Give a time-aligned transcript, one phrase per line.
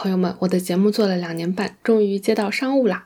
[0.00, 3.04] 朋友们，我的节目做了两年半，终于接到商务啦！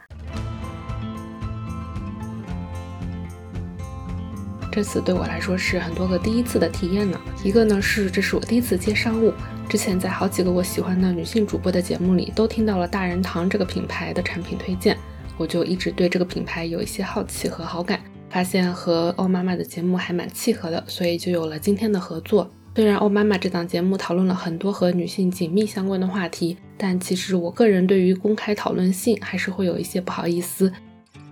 [4.71, 7.19] 这次对我来说是很多个第一次的体验呢。
[7.43, 9.33] 一个呢是这是我第一次接商务，
[9.71, 14.95] 之前在好几个我喜欢的女性主播的节目里都听到了大人堂这个品牌的产品推荐，
[15.39, 22.51] 我就一直对这个品牌有一些好奇和好感，发现和欧妈妈的节目还蛮契合的，所以就有了今天的合作。
[22.75, 30.73] 虽然欧妈妈这档节目讨论了很多和女性紧密相关的话题，但其实我个人对于公开讨论性还是会有一些不好意思。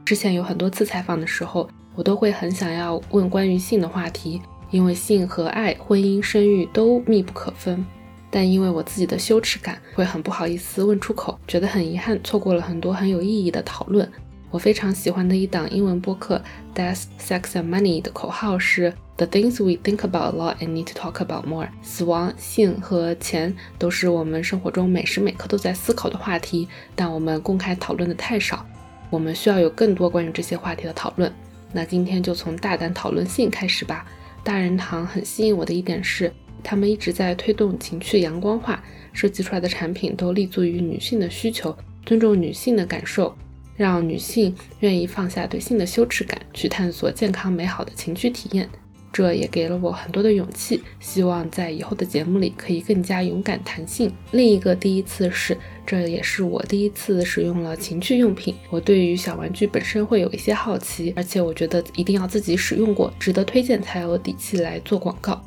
[0.04, 1.68] 之前有很多次采访的时候。
[1.96, 4.40] 我都会很想要问关于性的话题，
[4.70, 7.84] 因为性和爱、婚姻、生育都密不可分。
[8.30, 14.08] 但因为我自己的羞耻感，会很不好意思问出口，觉得很遗憾，错过了很多很有意义的讨论。
[14.50, 16.42] 我非常喜欢的一档英文播客
[16.76, 21.46] 《Death, Sex and Money》的口号是 “The things we think about a lot and need to talk about
[21.46, 21.68] more”。
[21.82, 28.66] 死亡、性和钱都是我们生活中每时每刻都在思考的话题，但我们公开讨论的太少。
[29.08, 31.32] 我们需要有更多关于这些话题的讨论。
[31.72, 34.04] 那今天就从大胆讨论性开始吧。
[34.42, 36.32] 大人堂很吸引我的一点是，
[36.64, 43.32] 他们一直在推动情趣阳光化，设计出来的产品都立足于女性的需求，尊重女性的感受，
[43.80, 48.68] 让女性愿意放下对性的羞耻感，去探索健康美好的情趣体验。
[49.10, 54.12] 这也给了我很多的勇气，希望在以后的节目里可以更加勇敢谈性。
[54.32, 58.54] 另一个第一次是，这也是我第一次使用了情趣用品。
[58.68, 65.42] 我对于小玩具本身会有一些好奇，而且我觉得一定要自己使用过，值得推荐才有底气来做广告。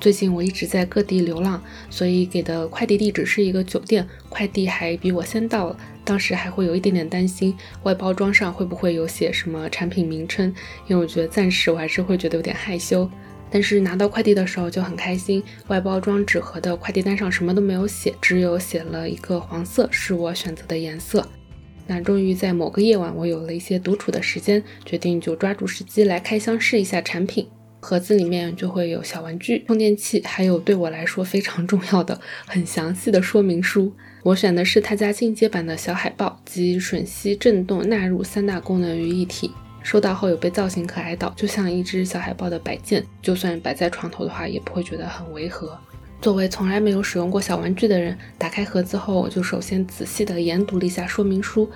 [0.00, 5.78] 最近我一直在各地流浪，所以给的快递地址是一个酒店，快递还比我先到了。
[6.06, 10.54] 当时还会有一点点担心，外包装上会不会有写什么产品名称，
[10.86, 13.10] 因为我觉得暂时我还是会觉得有点害羞。
[13.50, 21.28] 但是拿到快递的时候就很开心，外包装纸盒的快递单上什么都没有写，只有写了一个黄色是我选择的颜色。
[21.86, 27.48] 那终于在某个夜晚，我有了一些独处的时间，决定就抓住时机来开箱试一下产品。
[27.80, 33.92] 盒子里面就会有小玩具、充电器，还有对我来说非常重要的、很详细的说明书。
[34.22, 39.52] 我选的是他家进阶版的小海豹，集吮吸、震动、纳入三大功能于一体。
[39.82, 45.78] 收到后有被造型可爱到，就像一只小海豹的摆件，就算摆在床头的话，也不会觉得很违和。
[46.20, 51.70] 作为从来没有使用过小玩具的人，打开盒子后，我就首先仔细的研读了一下说明书。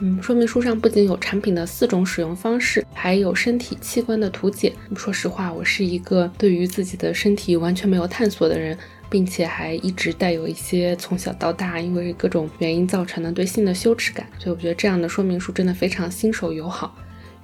[0.00, 4.72] 嗯，说明书上不仅有产品的四种使用方式，还有身体器官的图解。
[4.96, 8.76] 说实话，我是一个对于自己的身体完全没有探索的人，
[9.08, 16.96] 并且还一直带有一些从小到大因为各种原因造成的对性的羞耻感，所以我觉得这样的说明书真的非常新手友好。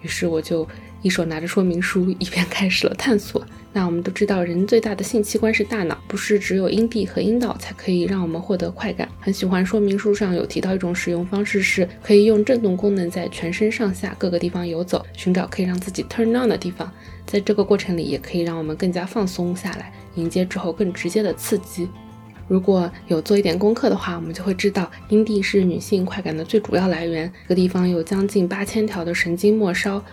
[0.02, 0.66] 于是我就
[1.02, 3.44] 一手拿着说明书，一边开始了探索。
[3.72, 9.08] 那我们都知道，人最大的性器官是大脑，不是只有阴蒂和阴道才可以让我们获得快感。
[9.20, 16.90] 很喜欢说明书上有提到一种使用方式，是可以用震动功能在全身上下各个地方游走，寻找可以让自己 turn on 的地方。
[17.24, 21.88] 在这个过程里，也可以让我们更加放松下来，迎接之后更直接的刺激。
[22.48, 30.04] 如果有做一点功课的话，我们就会知道，阴蒂是女性快感的最主要来源，这个地方有将近八千条的神经末梢。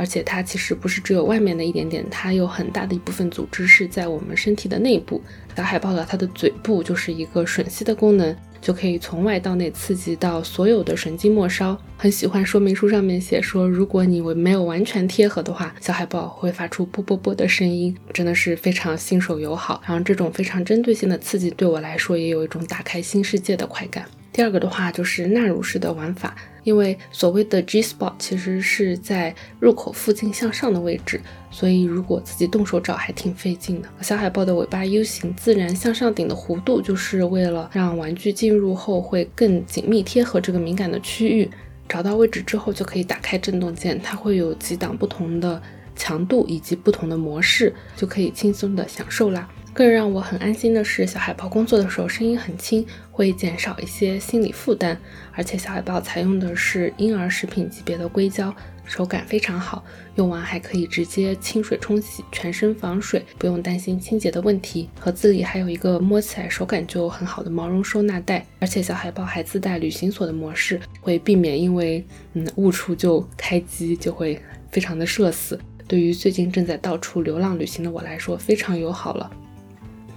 [0.00, 5.20] 而且它其实不是只有外面的一点点，它有很大的一部分组织是在我们身体的内部。
[5.54, 11.76] 小海豹的它的嘴部就是一个吮吸的功能，就可以从外到内刺激到所有的神经末梢。
[11.98, 19.82] 很喜欢说明书上面写说，如果你没有完全贴合的话，小海豹会发出啵啵啵的声音，真的是非常新手友好。
[19.86, 24.06] 然后这种非常针对性的刺激对我来说也有一种打开新世界的快感。
[24.32, 26.34] 第二个的话就是纳入式的玩法，
[26.70, 31.20] 因为所谓的 G spot 其实是在入口附近向上的位置，
[31.50, 33.88] 所以如果自己动手找还挺费劲的。
[34.00, 41.50] 小海豹的尾巴 U 型自然向上顶的弧度，就是为了让玩具进入后会更紧密贴合这个敏感的区域。
[41.88, 45.60] 找到位置之后就可以打开震动键，它会有几档不同的
[45.96, 49.50] 强度以及不同的模式，就可以轻松的享受啦。
[49.72, 55.00] 更让我很安心的是，小海豹工作的时候声音很轻，会减少一些心理负担。
[55.40, 58.54] 而且小海豹采用的是婴儿食品级别的硅胶，
[58.84, 59.82] 手感非常好，
[60.16, 64.90] 用完还可以直接清水冲洗，全身防水，不用担心清洁的问题。
[65.00, 72.04] 盒子里还有一个摸起来手感就很好的毛绒收纳袋，而且小海豹还自带旅行锁的模式，会避免因为
[72.34, 74.38] 嗯误触就开机，就会
[74.70, 75.58] 非常的社死。
[75.88, 79.30] 对于最近正在到处流浪旅行的我来说，非常友好了。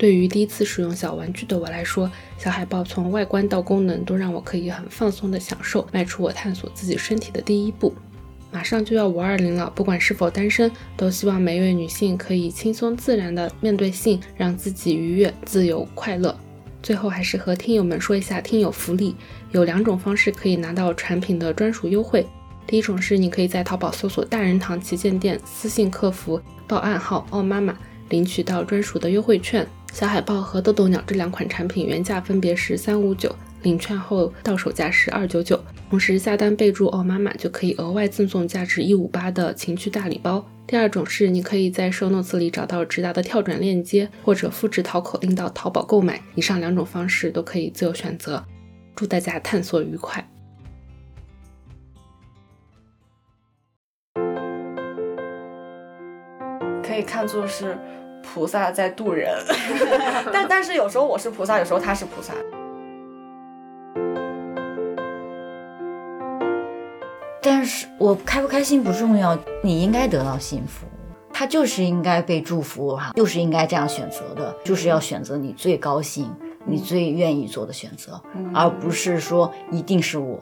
[0.04, 7.96] 对于第一次使用小玩具的我来说，小海豹从外观到功能都让我可以很放松的享受，迈出我探索自己身体的第一步。
[8.52, 16.38] 马上就要五二零了，不管是否单身，都希望每位女性可以轻松自然的面对性，让自己愉悦、自由、快乐。
[16.82, 19.16] 最后还是和听友们说一下听友福利，
[19.54, 22.28] 有两种方式可以拿到产品的专属优惠。
[22.68, 27.74] 第一种是你可以在淘宝搜索“大人堂旗舰店”，私信客服报暗号“奥妈妈”，
[28.10, 29.66] 领取到专属的优惠券。
[29.94, 35.64] 小海豹和豆豆鸟这两款产品原价分别是三五九，领券后到手价是二九九。
[35.88, 40.44] 同时下单备注“哦妈妈”就可以额外赠送价值一五八的情趣大礼包。
[40.66, 46.20] 第二种是你可以在 show notes 里找到直达的跳转链接，或者复制淘口令到淘宝购买。
[46.34, 48.44] 以上两种方式都可以自由选择。
[48.96, 50.28] 祝大家探索愉快！
[56.82, 57.78] 可以看作是
[58.24, 59.38] 菩萨在渡人，
[60.32, 62.34] 但但是有时候我是菩萨，有时候他是菩萨。
[67.42, 70.88] 但是我开不开心不重要，你应该得到幸福，
[71.34, 76.34] 他就是应该被祝福哈，就是应该这样选择的，就是要选择你最高兴、
[76.66, 78.22] 你最愿意做的选择，
[78.54, 80.40] 而不是说一定是我。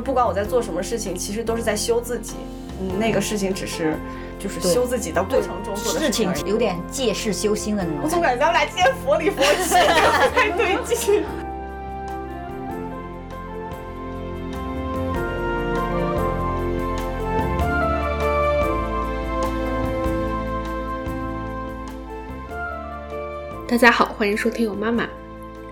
[0.00, 2.36] 就是不管我在做什么事情，其实都是在修自己。
[2.80, 3.94] 嗯，那个事情只是
[4.38, 8.38] 就是修自己的过程中做的事情有点借势修心的那种我总感觉。
[8.38, 11.22] 感觉咱们俩今天佛里佛气，不太对劲。
[23.68, 25.06] 大家好，欢迎收听我妈妈。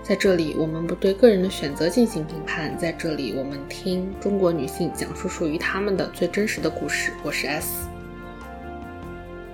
[0.09, 7.11] 在这里，我们不对个人的选择进行评判，在这里，我们听中国女性讲述属于她们的最真实的故事。
[7.21, 7.87] 我是 S。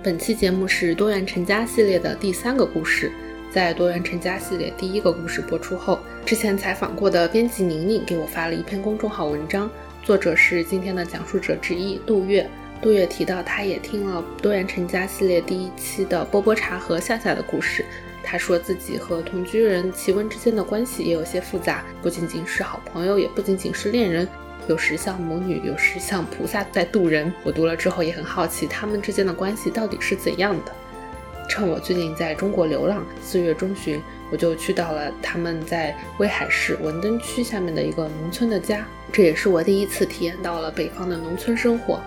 [0.02, 3.12] 本期节目是多元成家系列的第三个故事。
[3.52, 9.70] 在多元成家系列第一个故事播出后，之前采访过的编辑宁宁给我发了一篇公众号文章，
[10.02, 12.48] 作者是今天的讲述者之一杜月。
[12.80, 17.84] 杜月提到，她也听了多元成家系列第一期的波波茶和夏夏的故事。
[18.28, 24.26] 他说自己和同居人齐温之间的关系也有些复杂，不仅仅是好朋友，也不仅仅是恋人，
[24.66, 27.32] 有时像母女，有时像菩萨在渡人。
[27.44, 30.72] 我读了之后也很好奇，他们之间的关系到底是怎样的。
[31.48, 34.02] 趁我最近在中国流浪，四月中旬
[34.32, 42.00] 我就去到了他们在威海市文登区下面的一个农村的家，这也是我第一次体验到了北方的农村生活。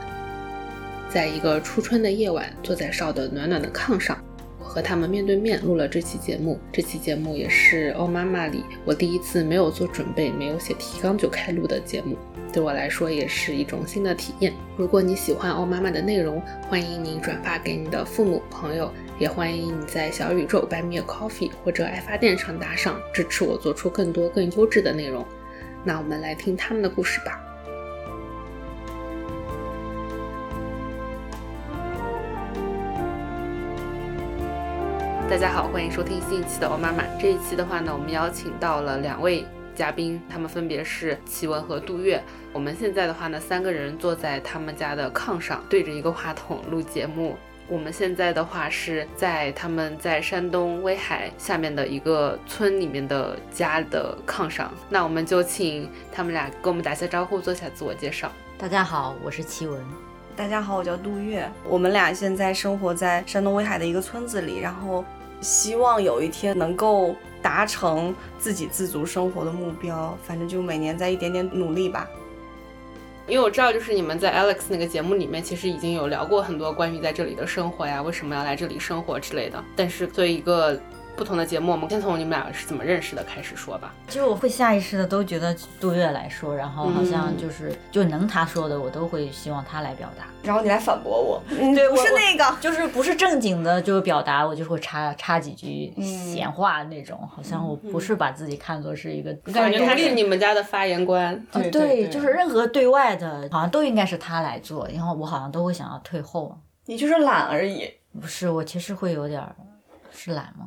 [1.10, 4.22] 在一个初春的夜晚，坐在烧得暖暖的炕上，
[4.70, 6.60] 和他们面对面录了这期节目。
[6.72, 12.16] 这期节目也是《欧妈妈》里我第一次没有做准备、没有写提纲就开录的节目，
[12.54, 14.54] 对我来说也是一种新的体验。
[14.78, 16.40] 如果你喜欢《欧妈妈》的内容，
[16.70, 25.26] 欢迎你转发给你的父母、朋友，也欢迎你在小宇宙、Buy Me Coffee 或者爱发电上打赏，支持我做出更多更优质的内容。
[25.84, 27.44] 那我们来听他们的故事吧。
[35.30, 37.04] 大家好，欢迎收听新一期的《欧妈妈》。
[37.22, 39.46] 这一期的话呢，我们邀请到了两位
[39.76, 42.20] 嘉宾，他们分别是奇文和杜月。
[42.52, 47.38] 我们现在的话呢，三个人坐在他们家的炕上，对着一个话筒录节目。
[47.68, 54.74] 我们现在的话是在他们在山东威海下面的一个村里面的家的炕上。
[54.90, 58.32] 那我们就请他们俩跟我们打下招呼，做下自我介绍。
[58.58, 59.80] 大家好，我是奇文。
[60.36, 65.06] 大家好，我叫杜月，我们俩现在生活在山东威海的一个村子里，然后
[65.42, 72.08] 希望有一天能够达成自给自足生活的目标，反正就每年在一点点努力吧。
[73.28, 79.64] 因为我知道，就是你们在 Alex 那个节目里面，其实已经有聊过很多关于在这里的生活呀，为什么要来这里生活之类的。
[79.76, 80.82] 但是作为一个
[81.16, 83.94] 不同的节目，我们先从你们俩是怎么认识的开始说吧。
[84.08, 90.26] 其实我会下意识的都觉得杜月来说，然后好像就是、就能他说的，我都会希望他来表达。
[90.42, 92.56] 然后你来反驳我，嗯对 不是那个。
[92.62, 101.36] 就是不是正经的，就是表达，我就会插插几句嗯闲话那种，好像我不是把自己看作是一个，感觉他对是你们家的发言官。
[101.52, 106.58] 啊对，就是任何对外的，好像都应该是他来做，然后我好像都会想要退后。
[106.86, 107.88] 你就是懒而已，
[108.20, 109.54] 不是，我其实会有点儿
[110.12, 110.66] 是懒吗？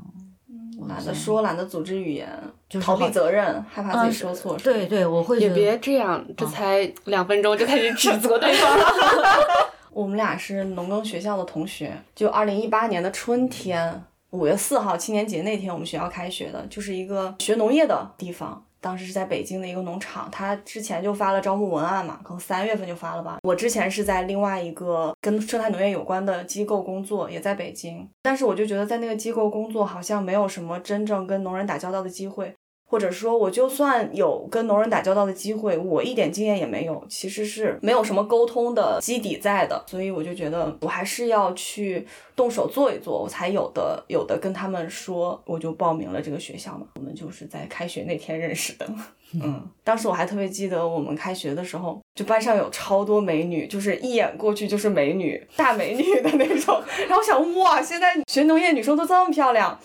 [0.88, 2.28] 懒得说，懒得组织语言，
[2.68, 4.56] 就是逃避责任，害怕自嗯己说错。
[4.58, 8.78] 对对，我会也别这样，这才两分钟就开始指责对方。
[9.92, 18.64] 我们俩是农耕学校的同学，就二零一八年的春天，五月四号青年节那天，我们学校开学的，就是一个学农业的地方。
[18.82, 23.38] 当时是在北京的一个农场，他之前就发了招募文案嘛，可能三月份就发了吧。
[23.42, 32.52] 我之前是在另外一个跟生态农业有关的机构工作，也在北京，但是我就觉得在那个机构工作好像没有什么真正跟农人打交道的机会，
[32.84, 42.06] 或者说我就算有跟农人打交道的机会，我一点经验也没有，其实是没有什么沟通的基底在的，所以我就觉得我还是要去
[42.42, 46.84] 动手做一做，我才有的有的跟他们说，我就报名了这个学校嘛。
[46.96, 48.84] 我们就是在开学那天认识的。
[49.40, 56.82] 嗯，当时我还特别记得，我们开学的时候，就班上有超多美女，就是一眼过去就是美女， 大美女的那种。
[57.08, 59.78] 然后想，哇，现在学农业女生都这么漂亮。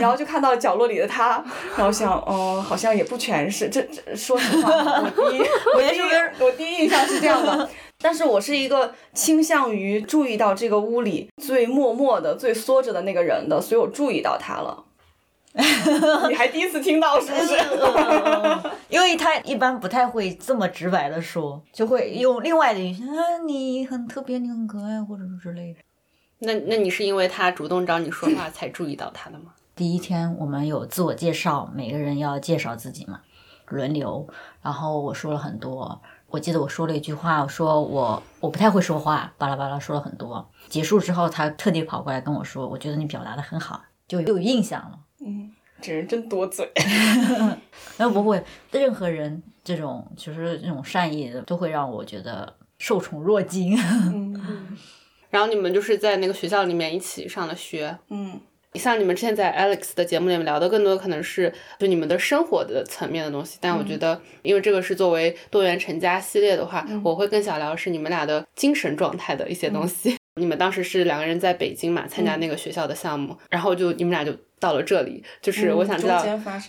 [0.00, 1.44] 然后就看到角落里的她，
[1.76, 3.68] 然后想，哦，好像也不全是。
[3.68, 5.40] 这这，说实话，我第一，
[5.76, 7.70] 我第一，我第一印象是这样的。
[8.00, 14.84] 但是我是一个倾向于注意到这个屋里最默默的、最缩着的那个人的，所以我注意到他了。
[16.28, 17.58] 你还第一次听到是不是？
[18.88, 25.80] 因为他一般不太会这么直白的说，就会用另外的语气啊，你很特别，你很可爱，或者是之类的。
[26.38, 29.52] 那那你是因为他主动找你说话才注意到他的吗？
[29.74, 33.20] 第一天我们有自我介绍，每个人要介绍自己嘛，
[33.66, 34.28] 轮流。
[34.62, 36.00] 然后我说了很多，
[36.30, 40.48] 我记得我说了一句话，我说我我不太会说话，巴拉巴拉说了很多。
[40.68, 44.98] 结束之后，他特地跑过来跟我说，我觉得你表达的很好，就有印象了。
[45.26, 46.70] 嗯，这人真多嘴。
[47.98, 53.76] 那不会，任何人这种就是这种善意的，都会让我觉得受宠若惊。
[54.14, 54.78] 嗯，
[55.30, 57.98] 然后你们就是在那个学校里面一起上的学。
[58.08, 58.40] 嗯，
[58.78, 63.58] 像你们之前在 Alex 的节目里面聊的，更多可能是就你们的生活的层面的东西。
[63.60, 70.16] 但我觉得，因为这个是作为多元成家系列的话，我会更想聊的是你们俩的精神状态的一些东西。
[70.40, 74.32] 你们当时是两个人在北京嘛，参加那个学校的项目，然后就你们俩就。
[74.60, 76.22] 到了这里，就是我想知道，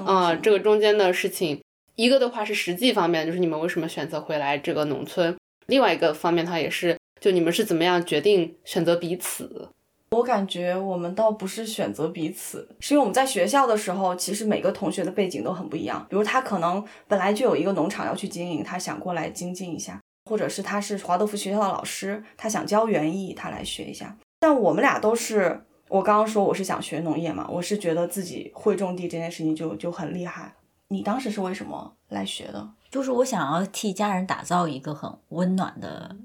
[0.05, 1.61] 啊，这个中间的事情，
[1.97, 5.33] 一个的话是实际方面，就是你们为什么选择回来这个农村；
[5.65, 9.67] 另外一个方面，它也是，就你们是怎么样决定选择彼此。
[10.11, 16.05] 我感觉我们倒不是选择彼此，是因为我们在学校的时候，其实每个同学的背景都很不一样。
[16.09, 19.93] 比如他可能本来就有一个农场要去经营，他想过来精进一下；
[20.29, 24.17] 或者是他是华德福学校的老师，他想教园艺，他来学一下。
[24.39, 25.63] 但我们俩都是。
[25.87, 30.53] 我刚刚说我是想学农业嘛，我是觉得自己会种地这件事情就就很厉害。
[30.87, 32.69] 你当时是为什么来学的？
[32.89, 36.15] 就是我想要替家人打造一个很温暖的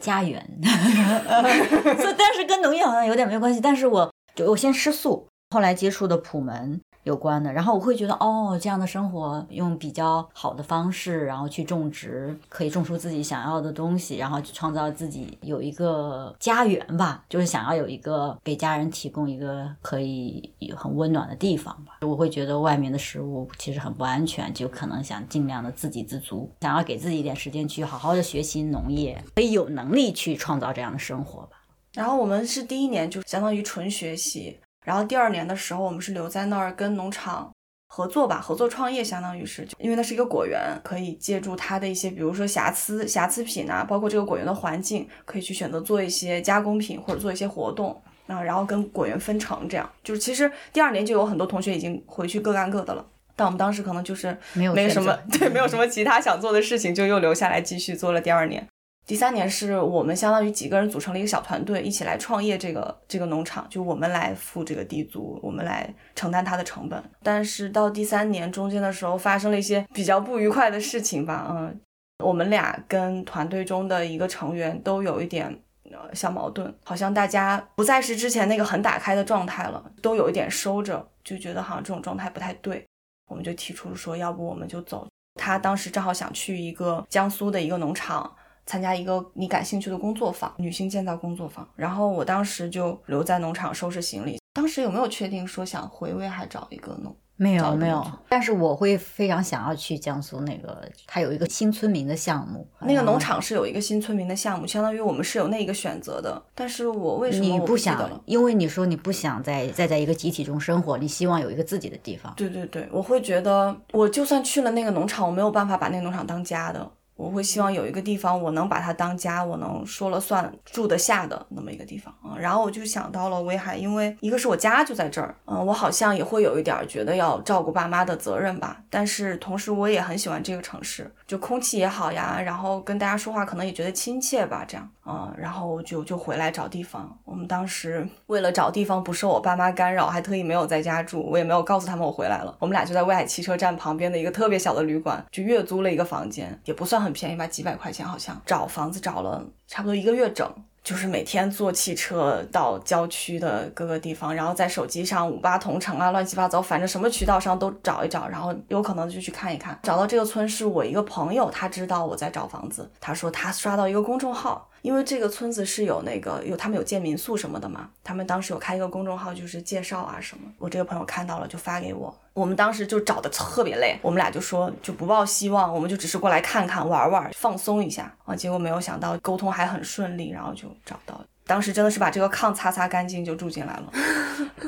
[0.00, 3.60] 家园， 但是跟农业好像有点没关系。
[3.60, 6.80] 但是我就我先吃素，后来接触的普门。
[7.06, 21.98] 有关的，然后我会觉得哦，这样的生活用比较好的方式，然后去种植，可以种出自己想要的东西，然后去创造自己有一个家园吧，就是想要有一个给家人提供一个可以很温暖的地方吧。
[22.00, 31.50] 我会觉得外面的食物其实很不安全，就可能想尽量的自给自足，想要给自己一点时间去好好的学习农业，可以有能力去创造这样的生活吧。
[31.94, 34.58] 然后我们是第一年就相当于纯学习。
[34.86, 37.50] 然后第二年的时候，我们是留在那儿跟农场
[37.88, 58.64] 合作吧，合作创业，相当于是，因为那是一个果园，可以借助它的一些，比如说瑕疵瑕疵品啊，包括这个果园的环境，可以去选择做一些加工品或者做一些活动啊，然后跟果园分成，这样就是其实第二年就有很多同学已经回去各干各的了，但我们当时可能就是没有没什么对，没有什么其他想做的事情，就又留下来继续做了第二年。
[59.06, 67.00] 第三年是我们相当于几个人组成了一个小团队，一起来创业这个这个农场，就我们来付这个地租，我们来承担它的成本。
[67.22, 71.80] 但是到第三年中间的时候，发生了一些比较不愉快的事情吧，嗯，
[72.24, 75.56] 我们俩跟团队中的一个成员都有一点
[75.92, 82.84] 呃小矛盾，好像大家不再是之前那个很打开的状态了，都有一点收着，就觉得好像这种状态不太对，
[83.30, 85.06] 我们就提出说，要不我们就走。
[85.40, 88.34] 他当时正好想去一个江苏的一个农场。
[88.66, 91.66] 参加一个你感兴趣的工作坊，女性建造工作坊。
[91.76, 94.38] 然后我当时就留在农场收拾行李。
[94.52, 97.14] 当时有没有确定说想回威海找一个农？
[97.38, 98.02] 没有没有。
[98.30, 102.66] 但是我会非常想要去江苏那个，它有一个新村民的项目。
[102.80, 106.42] 那个农场是有一个新村民的项目，相当于我们是有那一个选择的。
[106.54, 108.22] 但是我为什么不想？
[108.24, 112.32] 因为你说你不想再再在一个集体中生活，你希望有一个自己的地方。
[112.34, 116.90] 对对对，我会觉得我就算去了那个农场，我没有办法把那个农场当家的。
[117.16, 122.36] 我会希望有一个地方，我能把它当家，我能说了算，住得下的那么一个地方啊。
[122.38, 128.82] 然后我就想到了威海，因为一个是我家就在这儿，嗯，我好像也会有一点觉得要照顾爸妈的责任吧。
[128.90, 135.32] 但是同时我也很喜欢这个城市，就空气也好呀，然后跟大家说话可能也觉得亲切吧，这样啊。
[135.38, 137.18] 然后就就回来找地方。
[137.24, 142.54] 我们当时为了找地方不受我爸妈干扰，还特意没有在家住，我也没有告诉他们我回来了。
[142.58, 147.16] 我们俩就在威海汽车站旁边的一个特别小的旅馆，就月租了一个房间，也不算很。
[147.16, 150.46] 便宜吧，几百块钱好像找房子找了差不多一个月整，
[150.84, 159.78] 就是每天坐汽车到郊区的各个地方，然后在手机上五八同城啊，乱七八糟，反正什么渠道上都找一找，然后有可能就去看一看。
[159.82, 164.68] 找到这个村是我一个朋友，他知道我在找房子，他说他刷到一个公众号。
[164.82, 170.44] 因为这个村子是有那个有他们有建民宿什么的嘛，他们当时有开一个公众号，就是介绍啊什么。
[170.58, 178.36] 我这个朋友看到了就发给我，我们当时就找的特别累，我们俩就说就不抱希望，我们就只是过来看看玩玩，放松一下啊。
[178.36, 181.20] 结果没有想到沟通还很顺利，然后就找到。
[181.46, 183.92] 当时真的是把这个炕擦擦干净就住进来了，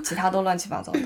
[0.04, 1.00] 其他都乱七八糟的。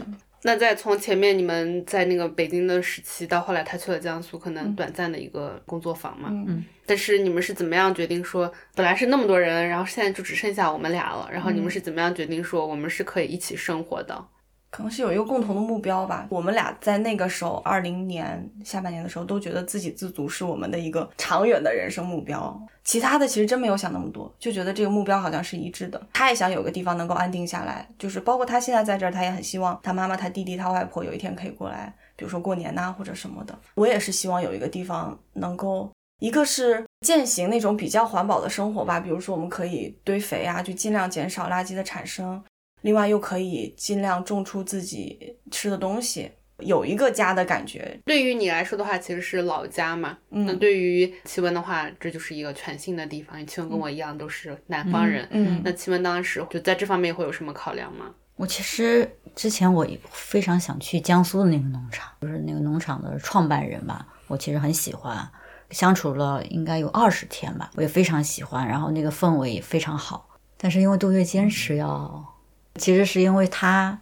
[0.45, 6.29] 那再从前面你们在那个北京的时期到后来他去了江苏，可能短暂的一个工作坊嘛。
[6.31, 6.65] 嗯。
[6.85, 14.27] 但是你们是怎么样决定说，本来是那么多人，然后现在就只剩下我们俩了，然后你们是怎么样决定说我们是可以一起生活的？
[14.73, 16.27] 可能是有一个共同的目标吧。
[16.31, 22.59] 我们俩在那个时候，二零年下半年的时候，都觉得自给自足是我们的一个长远的人生目标。
[22.83, 26.01] 其他的其实真没有想那么多，就觉得这个目标好像是一致的。
[26.15, 33.57] 他也想有个地方能够安定下来，就是包括他现在在这儿，他也很希望他妈妈、他弟弟、他外婆有一天可以过来，比如说过年呐或者什么的。
[33.75, 42.43] 我也是希望有一个地方能够，一个是践行那种比较环保的生活吧，比如说我们可以堆肥啊，就尽量减少垃圾的产生。
[42.83, 47.99] 另外又可以尽量种出自己吃的东西，有一个家的感觉。
[48.05, 50.19] 对于你来说的话，其实是老家嘛。
[50.29, 53.45] 那对于奇文的话，这就是一个全新的地方。
[53.47, 55.27] 奇文跟我一样都是南方人。
[55.31, 58.07] 嗯，那奇文当时就在这方面会有什么考量吗？
[58.37, 65.29] 我其实之前我非常想去江苏的那个农场，就是那个农场的创办人吧，我其实很喜欢，
[65.71, 70.29] 相处了应该有二十天吧，我也非常喜欢，然后那个氛围也非常好。
[70.57, 72.32] 但是因为杜月坚持要。
[72.77, 73.99] 其实是因为他，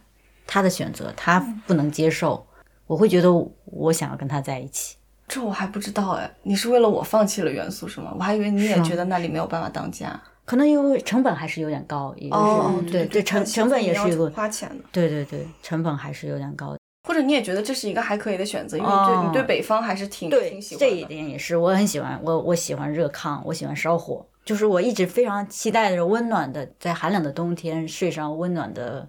[0.47, 2.45] 他的选择他不能接受，
[2.87, 3.31] 我会觉得
[3.65, 4.95] 我想要跟他在一起。
[5.27, 8.13] 这我还不知道哎，你是为了我放弃了元素是吗？
[8.17, 10.21] 我还以为你也觉得那里没有办法当家。
[10.43, 14.83] 可能因为成本还是有点高，也就是对对成成本也是一个花钱的。
[14.91, 16.75] 对对对，成本还是有点高。
[17.07, 20.89] 或者你也觉得这是一个还可以的选择，因为对你对北方还是挺挺喜欢的。
[20.89, 24.25] 这一点也是我很喜欢，我我喜欢热炕，我喜欢烧火。
[24.43, 29.07] 就是我一直非常期待着温暖的，在寒冷的冬天睡上温暖的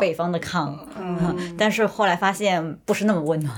[0.00, 0.76] 北方的炕，
[1.56, 3.54] 但是后来发现不是那么温暖，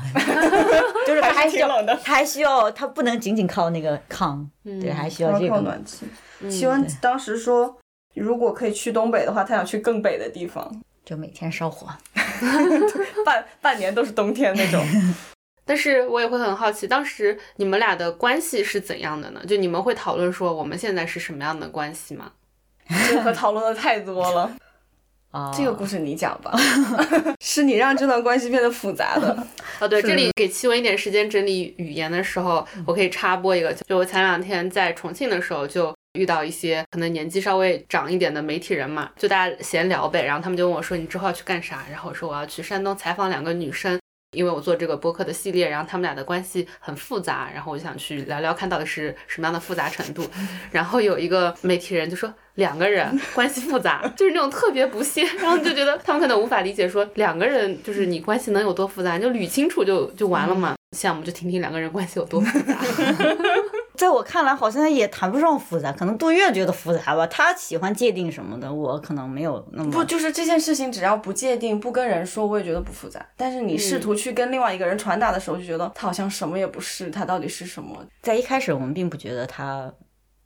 [1.06, 6.06] 就是它还需要，它还需要，它不能仅仅靠那个炕，对，还需要这个暖气。
[6.50, 7.76] 希文当时说，
[8.14, 11.88] 如果可以去东北的话，他想去更北的地方，就每天烧火，
[13.24, 14.84] 半半年都是冬天那种。
[15.64, 19.42] 但是我也会很好奇，当时你们俩的关系是怎样的呢？
[19.46, 22.32] 就你们会讨论说我们现在是什么样的关系吗？
[23.08, 24.50] 这个讨论的太多了
[25.32, 25.50] 啊！
[25.56, 26.52] 这个故事你讲吧，
[27.40, 29.36] 是你让这段关系变得复杂的。
[29.80, 43.98] 哦，对，这里给七文一点时间整理语言的时候，我可以插播一个，就我前两天在重庆的时候，就遇到一些可能年纪稍微长一点的媒体人嘛，就大家闲聊呗，然后他们就问我说：“你之后要去干啥？”然后我说：“我要去山东采访两个女生。”
[44.34, 50.26] 因为我做这个播客的系列，然后他们俩的关系很复杂，然后我就想去聊聊，看到的是什么样的复杂程度。
[50.70, 60.74] 然后有一个媒体人就说，两个人关系复杂，就是那种特别不屑，然后就觉得他们可能无法理解，说两个人就是你关系能有多复杂，你就捋清楚就就完了嘛。
[60.92, 62.78] 现在我们就听听两个人关系有多复杂。
[63.96, 67.26] 在我看来，好像也谈不上复杂，可能杜月觉得复杂吧。
[67.28, 70.02] 他喜欢界定什么的，我可能没有那么不。
[70.04, 73.24] 就是这件事情，只要不界定、不跟人说，我也觉得不复杂。
[73.36, 78.04] 但是你试图去跟另外一个人传达的时候，就觉得他好像什么也不是，他到底是什么？
[78.20, 79.92] 在一开始，我们并不觉得他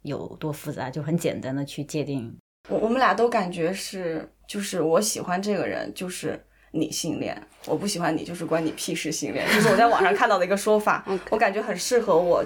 [0.03, 2.37] 有多复杂，就很简单的去界定。
[2.69, 6.39] 我我们俩都感觉是，就是我喜欢这个人，就是
[6.73, 7.35] 你性恋；
[7.67, 9.47] 我不喜欢你，就是关你屁事性恋。
[9.51, 12.45] 这是我在网上看到的一个说法， 我感觉很适合我。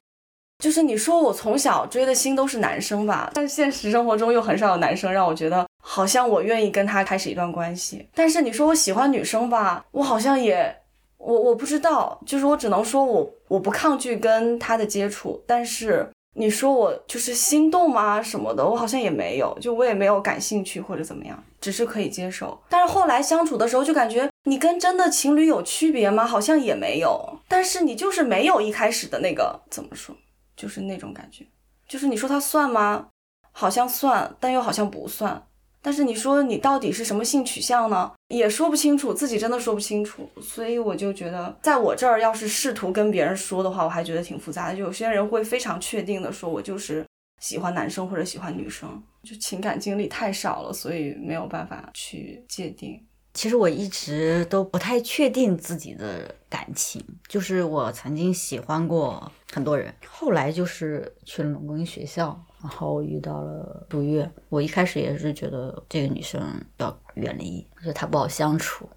[0.62, 8.06] 就是你说我从小追的星都是男生吧，但现实生活中又很少有男生让我觉得好像我愿意跟他开始一段关系。
[8.14, 10.72] 但是你说我喜欢女生吧，我好像也
[11.18, 15.42] 我我不知道，就是我只能说我我不抗拒跟他的接触。
[15.48, 22.56] 但是你说我就是心动吗什么的，我好像也没有，就我也没有感兴趣或者怎么样，只是可以接受。
[22.68, 26.24] 但是后来相处的时候就感觉你跟真的情侣有区别吗？
[26.24, 27.40] 好像也没有。
[27.48, 30.14] 但是你就是没有一开始的那个怎么说？
[30.62, 31.44] 就是那种感觉，
[31.88, 33.08] 就是你说他算吗？
[33.50, 35.44] 好像算，但又好像不算。
[35.82, 38.12] 但是你说你到底是什么性取向呢？
[38.28, 40.30] 也说不清楚，自己真的说不清楚。
[40.40, 44.78] 所以我就觉得，在我这儿要是试图跟别人说的话，我还觉得挺复杂的。
[44.78, 47.04] 有些人会非常确定的说，我就是
[47.40, 53.04] 喜欢男生或者喜欢女生，就情感经历太少了，所以没有办法去界定。
[53.34, 66.40] 其实我一直都不太确定自己的感情，就是我曾经喜欢过很多人，后来就是去了农工学校，然后遇到了杜月，我一开始也是觉得这个女生
[66.78, 68.88] 要远离，觉得她不好相处，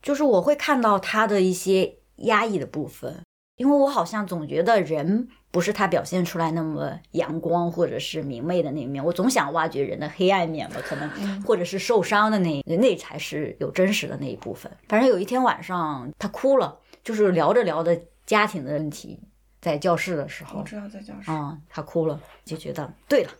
[0.00, 3.22] 就是我会看到她的一些压抑的部分，
[3.56, 14.72] 因为我好像总觉得人不是她表现出来那么阳光或者是明媚的那一面，我总想挖掘人的黑暗面吧，可能或者是受伤的那那才是有真实的那一部分。
[14.88, 19.20] 反正有一天晚上她哭了，就是聊着聊着家庭的问题。
[19.60, 23.30] 在教室的时候，我知道在教室，嗯，他哭了，就觉得对了，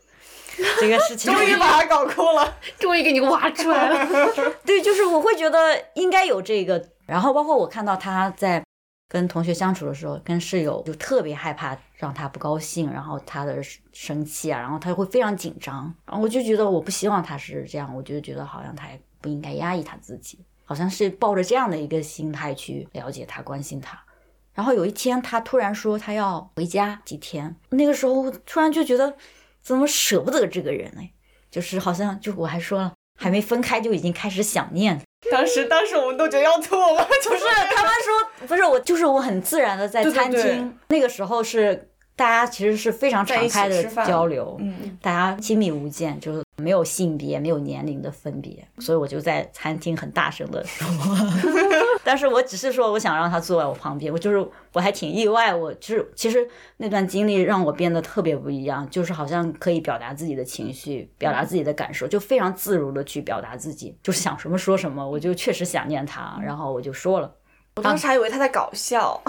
[0.79, 4.07] 这个事情 终于把他搞哭了， 终于给你挖出来了。
[4.67, 5.59] 对，就是我会觉得
[5.95, 8.63] 应该有这个，然后包括我看到他在
[9.09, 13.61] 跟同学相处的时候，跟室友就特别害怕让他不高兴，然后他的
[13.93, 23.99] 生气啊，然后他会非常紧张，然后我就觉得我不希望他是这样，我就觉得好像他也不应该压抑他自己，好像是抱着这样的一个心态去了解他、关心他。
[24.55, 27.57] 然后有一天，他突然说他要回家几天。
[27.71, 29.15] 那个时候突然就觉得，
[29.63, 31.03] 怎么舍不得这个人呢？
[31.51, 35.01] 就是好像就我还说了，还没分开就已经开始想念。
[35.31, 40.79] 当时当时我们都觉得要吐了，就是他们说不是我，就是我很自然的在餐厅。
[40.89, 48.67] 那个时候是大家其实是非常敞开的交流，嗯，大家亲密无间，就是没有性别、没有年龄的分别。
[48.79, 50.87] 所以我就在餐厅很大声的说。
[52.03, 54.13] 但是我只是说，我想让他坐在我旁边。
[54.13, 56.47] 我就是我还挺意外，我就是其实
[56.79, 65.09] 那段经历让我变得特别不一样，就是好像可以表达自己的情绪，表达自己的感受，就非常自如的去表达自己，就是想什么说什么。
[65.09, 67.35] 我就确实想念他，然后我就说了。
[67.77, 69.21] 我当时还以为他在搞笑。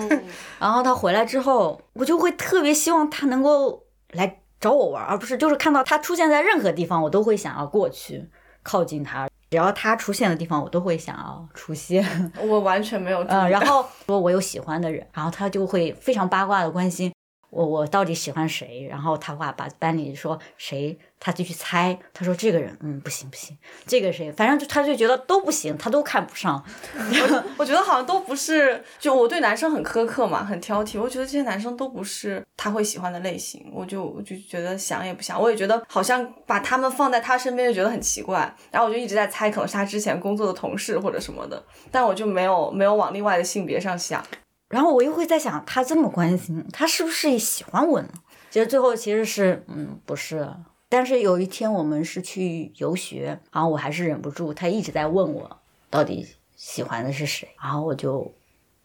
[0.58, 8.28] 然后他回来之后，我就会特别希望他能够来找我玩，而不是就是看到他出现在任何地方，我都会想要过去
[8.62, 9.29] 靠近他。
[9.50, 12.04] 只要他出现的地方，我都会想要出现。
[12.40, 13.22] 我完全没有。
[13.24, 17.12] 嗯，然后说我有喜欢的人，然后他就会非常八卦的关心。
[17.50, 18.86] 我我到底喜欢谁？
[18.88, 21.96] 然后他话把班里说谁，他就去猜。
[22.12, 23.56] 他说这个人，嗯，不行不行。
[23.86, 26.64] 这个谁，反正就他就觉得都不行，他都看不上。
[26.96, 31.00] 我 我觉得好像都不是，就我对男生很苛刻嘛，很挑剔。
[31.00, 33.70] 我觉得这些男生都不是他会喜欢的类型。
[33.72, 38.52] 我就我就觉得想也不想，我也觉得好像把他们放在他身边就觉得很奇怪。
[38.70, 44.24] 然后我就一直在猜，可能是他之前工作的同事或者什么的，但我就没有没有往另外的性别上想。
[44.68, 48.08] 然后我又会在想，他这么关心，他是不是也喜欢我呢？
[48.50, 50.48] 其实最后其实是，嗯，不是。
[50.90, 56.26] 但是有一天我们是去游学，然后我还是忍不住，他一直在问我到底
[56.56, 58.30] 喜欢的是谁，然后我就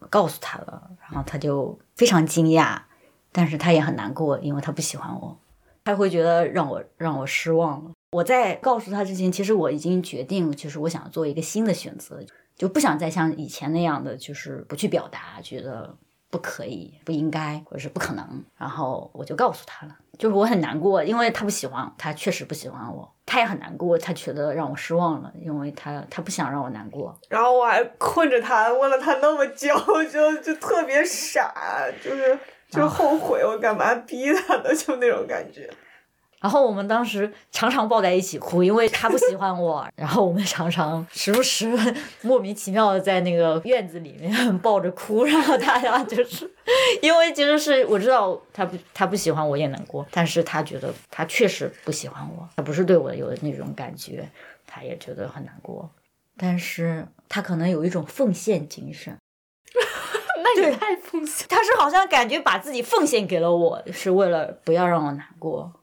[0.10, 2.80] 告诉他了，然后他就非常惊讶，
[3.34, 5.38] 但是他也很难过，因为他不喜欢我，
[5.84, 7.92] 他会觉得让我让我失望了。
[8.12, 12.24] 我在告诉他之前，其实我已经决定，就是我想做一个新的选择。
[12.56, 15.98] 就不想再像以前那样的，就是不去表达，觉得
[16.36, 18.44] 不可以、不应该或者是不可能。
[18.58, 27.18] 然后我就告诉他了，就是我很难过，因为他不喜欢，他确实不喜欢我，他也很难过，他觉得让我失望了，因为他他不想让我难过。
[27.30, 29.74] 然后我还困着他，问了他那么久，
[30.12, 31.54] 就就特别傻，
[32.04, 32.38] 就是
[32.70, 35.72] 就后悔我干嘛逼他的， 就那种感觉。
[36.46, 39.84] 然后我们当时常常抱在一起哭，因为他不喜欢我。
[39.98, 41.76] 然后我们常常时不时
[42.22, 44.32] 莫名其妙的在那个院子里面
[44.62, 45.24] 抱着哭。
[45.24, 46.48] 然后他俩就是，
[47.02, 54.30] 因为其实是我知道他不他不喜欢我也难过，但是他觉得他确实不喜欢我，他不是对我有那种感觉，
[54.68, 55.90] 他也觉得很难过。
[56.38, 59.18] 但是他可能有一种奉献精神，
[60.44, 61.48] 那也太奉献。
[61.50, 65.74] 他是好像感觉把自己奉献给了我，是为了不要让我难过。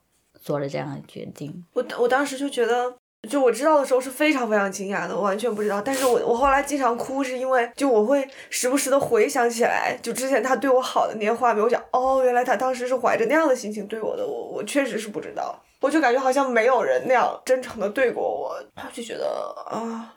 [0.43, 2.93] 做了这样的决定，我我当时就觉得，
[3.31, 5.81] 就我知道的时候是非常非常惊讶的，我完全不知道。
[5.81, 18.61] 但是我我后来经常哭，是因为就我会时不时的回想起来，就之前他对我好的那些画面，我想，哦，原来他当时是怀着那样的心情对我的，我我确实是不知道，我就感觉好像没有人那样真诚的对过我，
[18.93, 20.15] 就觉得啊。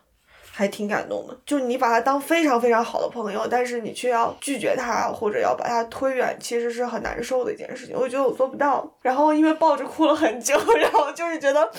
[0.58, 7.94] 还挺感动的，就你把他当非常非常好的朋友，但是你却要拒绝他或者要把他推远，其实是很难受的一件事情。
[7.94, 11.70] 我觉得我做不到，然后因为抱着哭了很久， 然后就是觉得，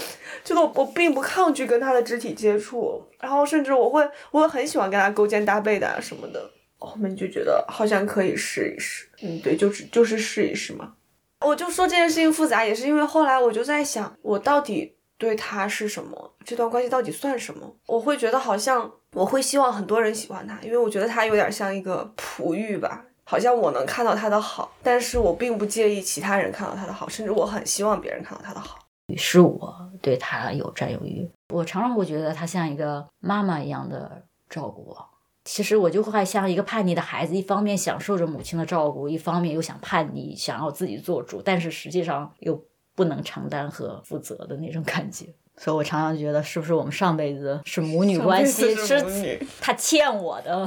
[0.45, 6.51] 觉得我我并不抗拒跟他的肢体接触，然后甚至我会我会很喜欢跟他勾肩搭背的啊什么的。
[6.79, 10.93] 后面就觉得好像可以试一试，嗯，对，就是就是试一试嘛。
[11.41, 14.96] 我就说这件事情复杂，也是因为后来我就在想，我到底。
[15.19, 16.33] 对他是什么？
[16.45, 17.75] 这段关系到底算什么？
[17.87, 28.79] 我会觉得好像我会希望很多人喜欢他，因为我觉得他有点像一个璞玉吧，好像我能看到他的好，但是我并不介意其他人看到他的好，甚至我很希望别人看到他的好。
[29.07, 35.09] 于是我对他有占有欲，我常常会觉得他像一个妈妈一样的照顾我。
[35.45, 42.61] 其实我就会像一个叛逆的孩子，一方面享受着母亲的照顾，一方面又想叛逆，想要自己做主，但是实际上又。
[42.97, 45.27] 不能承担和负责的那种感觉。
[45.57, 50.67] 所以我常常觉得，是不是我们上辈子是母女关系，是母女 他欠我的，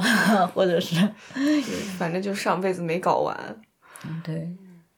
[0.54, 0.96] 或者是，
[1.98, 3.60] 反正就上辈子没搞完。
[4.24, 4.56] 对。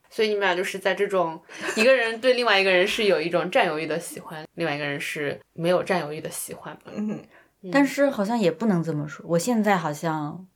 [0.08, 1.40] 所以你们俩就是在这种
[1.74, 6.78] 一个人对另外一个人是有一种占有欲的喜欢，另外一个人是没有占有欲的喜欢。
[6.94, 7.18] 嗯，
[7.72, 9.24] 但是好像也不能这么说。
[9.26, 10.46] 我现在好像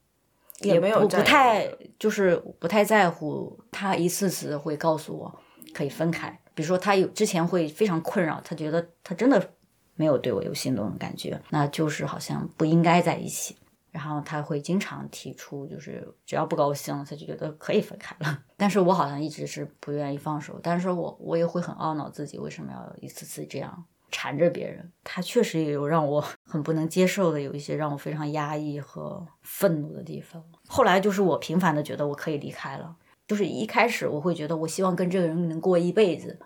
[0.61, 1.67] 也没有不不太
[1.99, 5.41] 就是不太在乎他一次次会告诉我
[5.73, 6.39] 可以分开。
[6.57, 9.53] 比如说他有之前会非常困扰，他觉得他真的
[9.95, 13.55] 没有对我有心动的感觉，那就是好像不应该在一起。
[13.93, 18.43] 然后他会经常提出，就是只要不高兴，他就觉得可以分开了。
[18.57, 24.93] 但是我好像一直是不愿意放手，但是我我也会很懊恼自己为什么要一次次这样缠着别人。
[25.03, 30.45] 他确实也有让我 很不能接受的，有一些让我非常压抑和愤怒的地方。
[30.67, 32.95] 后来就是我频繁的觉得我可以离开了，
[33.27, 36.39] 就是一开始我会觉得我希望跟这个人能过一辈子，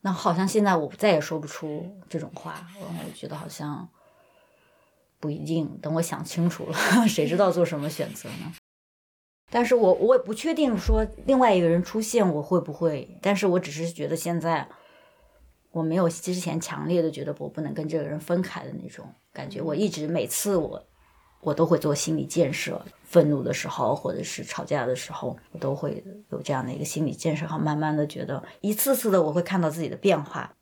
[0.00, 3.88] 那好像现在我再也说不出这种话，然后我觉得好像。
[5.20, 8.54] 不一定，等我想清楚了， 谁知道做什么选择呢？
[9.50, 14.68] 但是我我也不确定说另外一个人出现我会不会，但是我只是觉得现在
[15.72, 19.60] 我没有之前强烈的觉得我不能跟这个人分开的那种感觉。
[19.60, 20.80] 我一直每次我
[21.40, 30.52] 我都会做心理建设，愤怒的时候或者是吵架的时候，我都会有这样的一个心理建设，好慢慢的觉得一次次的我会看到自己的变化。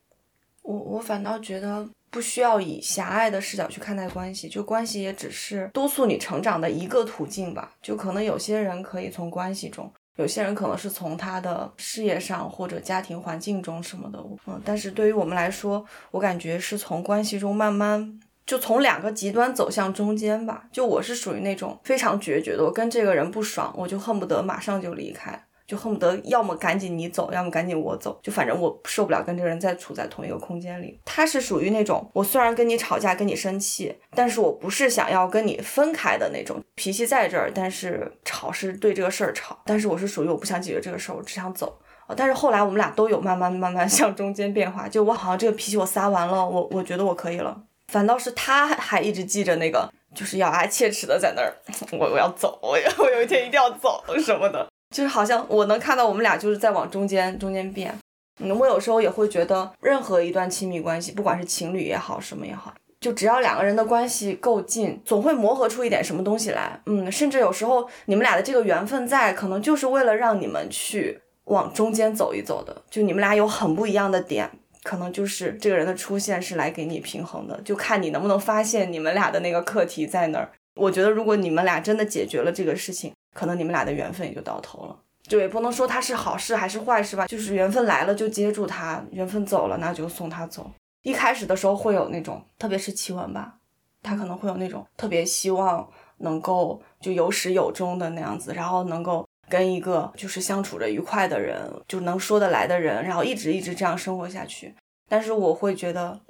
[0.62, 1.88] 我我反倒觉得。
[2.08, 7.74] 不需要以狭隘的视角去看待关系，就关系也只是督促你成长的一个途径吧。
[7.82, 14.24] 就可能有些人可以从关系中，有些人可能是从他的事业上或者家庭环境中什么的。
[14.46, 20.64] 嗯，但是对于我们来说，我感觉是从关系中慢慢就从两个极端走向中间吧。
[20.72, 25.42] 就我是属于那种非常决绝的，我跟这个人不爽，我就恨不得马上就离开。
[25.66, 31.00] 就恨不得要么赶紧你走，要么赶紧我走，就反正我受不了跟这个人再处在同一个空间里。
[31.04, 41.76] 他是属于那种，我虽然跟你吵架，跟你生气，但是我不是想要跟你分开的那种，脾气在这儿，但是吵是对这个事儿吵，但是我是属于我不想解决这个事儿，我只想走。
[42.16, 47.60] 但是后来我们俩都有慢慢慢慢 向中间变化，就我好像这个脾气我撒完了，我我觉得我可以了，
[47.92, 51.54] 反倒是他还一直记着那个，就是咬牙切齿的在那儿，
[51.98, 54.66] 我我要走，我 我有一天一定要走什么的。
[54.94, 57.92] 就是好像我能看到我们俩就是在往中间中间变，
[58.40, 74.48] 嗯，我有时候也会觉得，任何一段亲密关系，不管是情侣也好，什么也好，就只要两个人的关系够近，总会磨合出一点什么东西来，嗯，甚至有时候你们俩的这个缘分在，可能就是为了让你们去往中间走一走的，就你们俩有很不一样的点，
[74.86, 80.48] 可能就是这个人的出现是来给你平衡的，就看你能不能发现你们俩的那个课题在哪儿。
[80.76, 83.12] 我觉得如果你们俩真的解决了这个事情。
[83.36, 84.96] 可能你们俩的缘分也就到头了，
[85.28, 90.70] 就也不能说他是好事还是坏事吧，就是缘分来了就接住他，缘分走了那就送他走。
[91.02, 93.56] 一开始的时候会有那种，特别是奇文吧，
[94.02, 104.74] 他可能会有那种特别希望能够就有始有终的那样子，然后能够跟一个就是相处着愉快的人，就能说得来的人，然后一直一直这样生活下去。
[105.08, 106.20] 但是我会觉得，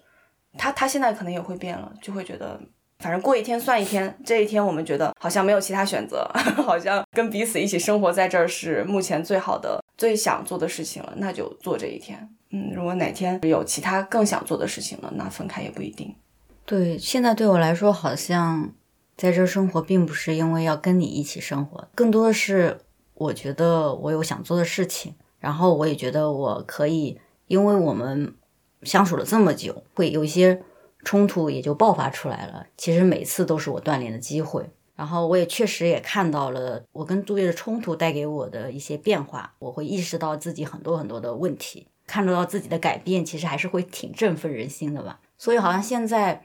[0.58, 2.60] 他他现在可能也会变了，就会觉得。
[3.00, 6.26] 反正过一天算一天，这一天我们觉得好像没有其他选择，
[6.64, 12.26] 好像跟彼此一起生活在这儿是目前最好的、最想做的事情了，那就做这一天。
[12.52, 16.14] 嗯，如果哪天有其他更想做的事情了，那分开也不一定。
[16.64, 18.72] 对，现在对我来说，好像
[19.14, 22.78] 在这生活并不是因为要跟你一起生活，更多的是
[23.16, 28.34] 我觉得我有想做的事情，然后我也觉得我可以，因为我们
[28.82, 30.62] 相处了这么久，会有一些。
[31.04, 32.66] 冲突也就爆发出来了。
[32.76, 39.54] 其实每次都是我锻炼的机会，然后我也确实也看到了我跟杜月的冲突带给我的一些变化。
[39.60, 45.20] 我会意识到自己很多很多的问题，看得到自己的改变，其实还是会挺振奋人心的吧。
[45.38, 46.42] 所以好像现在。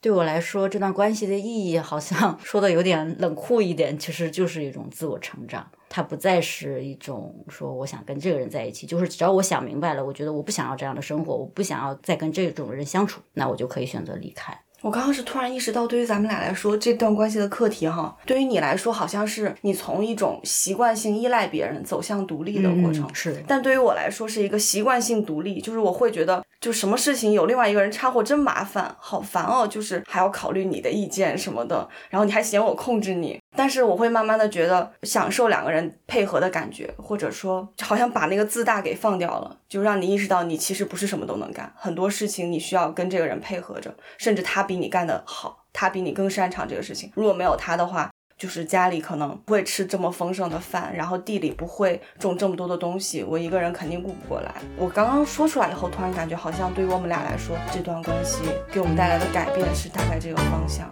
[0.00, 5.68] 对我来说，这段关系的意义好像 说的有点冷酷一点，其实就是一种自我成长。
[5.88, 14.58] 它不再是一种说我想跟这个人在一起，就是只要我想明白了，我觉得我不想要这样的生活，我不想要再跟这种人相处，那我就可以选择离开。
[14.80, 23.42] 我刚刚是突然意识到，对于咱们俩来说，这段关系的课题哈，对于你来说，好像是你从一种习惯性依赖别人走向独立的过程，是。
[23.48, 33.38] 但对于我来说，是一个习惯性独立，就是我会觉得，就什么事情有另外一个人掺和，真麻烦，好烦哦，就是还要考虑你的意见什么的，然后你还嫌我控制你。
[33.56, 47.10] 但是我会慢慢的觉得享受两个人配合的感觉，或者说好像把那个自大给放掉了，就让你意识到你其实不是什么都能干，很多事情你需要跟这个人配合着，甚至他比你干得好，他比你更擅长这个事情。
[47.14, 54.54] 如果没有他的话，就是家里可能不会吃这么丰盛的饭，然后地里不会种这么多的东西，我一个人肯定顾不过来。
[54.76, 60.88] 我刚刚说出来以后，突然感觉好像对于我们俩来说，这段关系给我们带来的改变是大概这个方向。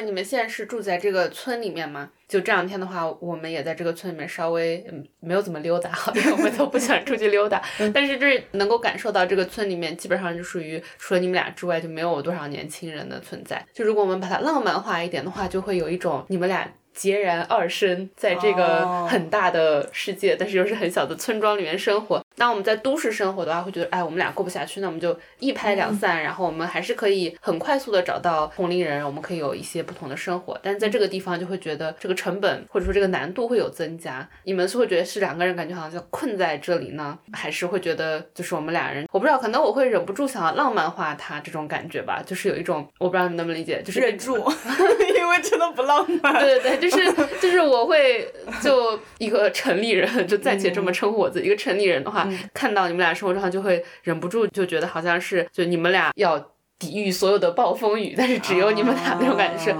[0.00, 4.84] 为你们现在是住在这个村里面吗，就这两天的话，我们也在这个村里面稍微
[5.20, 7.62] 没有怎么溜达，因为我们都不想出去溜达。
[7.94, 13.64] 但是这能够感受到这个村里面基本上就属于除了你们俩之外就没有多少年轻人的存在。
[13.72, 16.70] 就如果我们把它浪漫化一点的话，就会有一种你们俩。
[16.92, 22.20] 孑然二身，在这个很大的世界，但是又是很小的村庄里面生活。
[22.36, 30.58] 那我们在都市生活的话，会觉得，哎，我们俩过不下去，那我们就一拍两散，然后我们还是可以很快速的找到同龄人，我们可以有一些不同的生活。
[30.62, 34.26] 但是在这个地方，就会觉得这个成本或者说这个难度会有增加。
[34.44, 39.06] 你们是会觉得是两个人感觉好像就困在这里呢，还是会觉得就是我们俩人？
[39.12, 44.36] 我不知道，可能我会忍不住想要浪漫化它这种感觉吧，就是有一种我不知道你能不能理解，就是忍住，
[45.18, 46.32] 因为真的不浪漫。
[46.40, 48.26] 对对对，就是就是我会
[48.62, 52.29] 就一个城里人，就暂且这么称呼我自己，一个城里人的话。
[52.54, 56.38] 看到你们俩生活状态，就会忍不住就觉得好像是就你们俩要
[56.78, 59.76] 抵御所有的暴风雨，但是只有你们俩那种感觉是，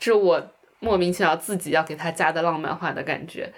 [0.00, 0.40] 是我
[0.80, 3.52] 莫名其妙自己要给他加的浪漫化的感觉。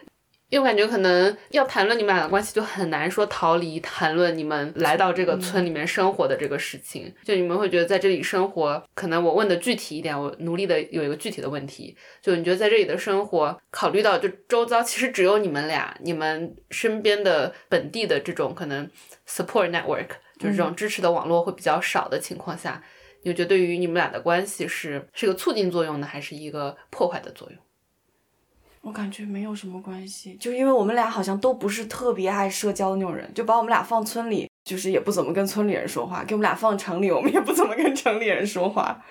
[0.48, 7.12] 因为我感觉可能要谈论你们俩的关系，就很难说逃离谈论你们来到这个村里面生活的这个事情。
[7.24, 18.88] 就你们会觉得在这里生活，可能我问的具体一点，我努力的有一个具体的问题，就你觉得在这里的生活，考虑到就周遭其实只有你们俩，你们身边的本地的这种可能
[19.26, 22.80] support network，就是这种支持的网络会比较少的情况下，
[23.24, 27.58] 你觉得对于你们俩的关系是是个促进作用呢，还是一个破坏的作用？
[28.86, 39.04] 我感觉没有什么关系，就因为我们俩好像都不是特别爱社交的那种人，就把我们俩放村里，就是也不怎么跟村里人说话；给我们俩放城里，我们也不怎么跟城里人说话。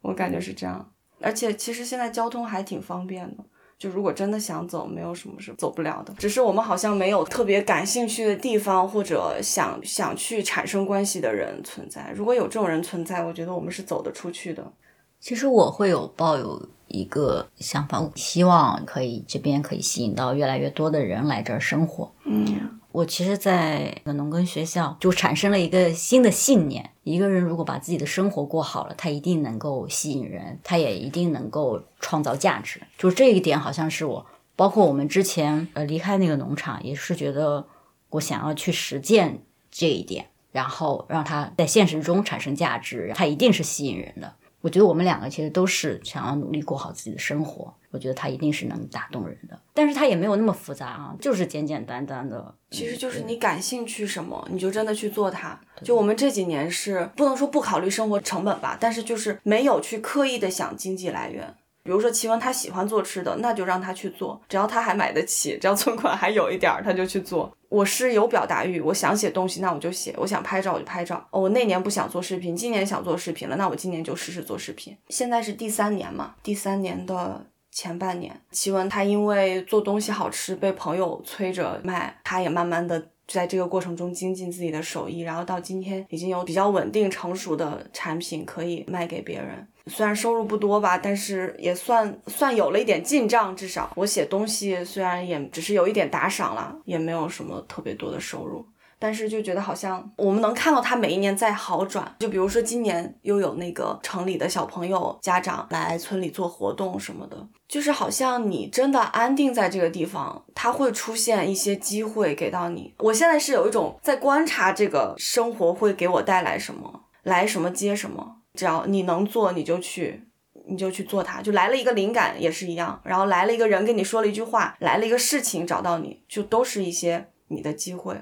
[0.00, 3.44] 我感觉是这样，而且其实现在交通还挺方便的，
[3.78, 6.12] 就如果真的想走，没有什么是走不了的。
[6.18, 12.12] 只是我们好像没有特别感兴趣的地方，或者想想去产生关系的人存在。
[12.16, 14.72] 如果有这种人存在，我觉得我们是走得出去的。
[15.20, 16.68] 其实我会有抱有。
[16.92, 22.12] 一个想法，希望可以这边可以吸引到越来越多的人来这儿生活。
[22.24, 32.80] 嗯，我其实在农耕学校就产生了一个新的信念：一个人如果把自己的生活过好了，他一定能够吸引人，他也一定能够创造价值。
[32.98, 37.64] 就这一点，好像是我，包括我们之前呃离开那个农场，也是觉得
[38.08, 44.34] 我想要去实践这一点，然后让他在现实中产生价值，他一定是吸引人的。
[44.60, 47.72] 我觉得我们两个其实都是想要努力过好自己的生活。
[47.92, 52.54] 我觉得他一定是能打动人的，但是他也没有那么复杂啊，就是简简单单的。
[52.70, 55.58] 其实就是你感兴趣什么，你就真的去做它。
[55.82, 61.52] 就我们这几年是不能说不考虑生活成本吧，但是就是没有去刻意的想经济来源。
[61.82, 67.50] 比如说齐文他喜欢做吃的，那就让他去做，只要他还买得起，只要存款还有一点儿，他就去做。
[67.68, 71.24] 我是有表达欲，我想写东西，那我就写；我想拍照，我就拍照。
[71.30, 74.96] 哦，我那年不想做视频，今年想做视频了，那我今年就试试做视频。
[75.08, 89.66] 现在是第三年嘛，第三年的前半年，齐文他因为做东西好吃，被朋友催着卖，他也慢慢的在这个过程中精进自己的手艺，然后到今天已经有比较稳定成熟的产品可以卖给别人。
[89.90, 93.54] 虽然收入不多吧，但是也算算有了一点进账。
[93.56, 98.64] 至少我写东西虽然也只是有一点打赏了，也没有什么特别多的收入，
[98.98, 102.14] 但是就觉得好像我们能看到他每一年在好转。
[102.20, 107.36] 就比如说今年又有那个城里的小朋友家长来村里做活动什么的，
[107.68, 112.94] 就是好像你真的安定在这个地方，他会出现一些机会给到你。
[112.98, 118.36] 我现在是有一种在观察这个生活会给我带来什么，来什么接什么。
[118.54, 120.24] 只要你能做，你就去，
[120.66, 121.40] 你就去做它。
[121.40, 128.16] 就来了一个灵感也是一样，然后来了一个人跟你说了一句话，来了一个事情找到你，就都是一些你的机会。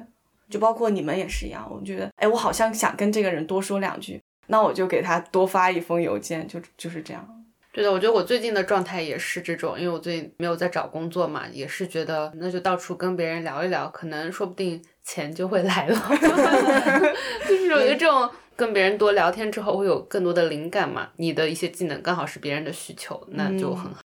[0.50, 7.28] 就包括你们也是一样，我觉得，哎，我好像想跟这个人多说两句，那我就给他多发一封邮件，就就是这样。
[7.70, 15.96] 对的，我觉得我最近的状态也是这种，因为我最近没有在找工作嘛，也是觉得那就到处跟别人聊一聊，可能说不定钱就会来了，
[17.46, 18.30] 就是有一种。
[18.58, 21.10] 跟别人多聊天之后，会有更多的灵感嘛？
[21.14, 24.00] 你的一些技能刚好是别人的需求，那就很好。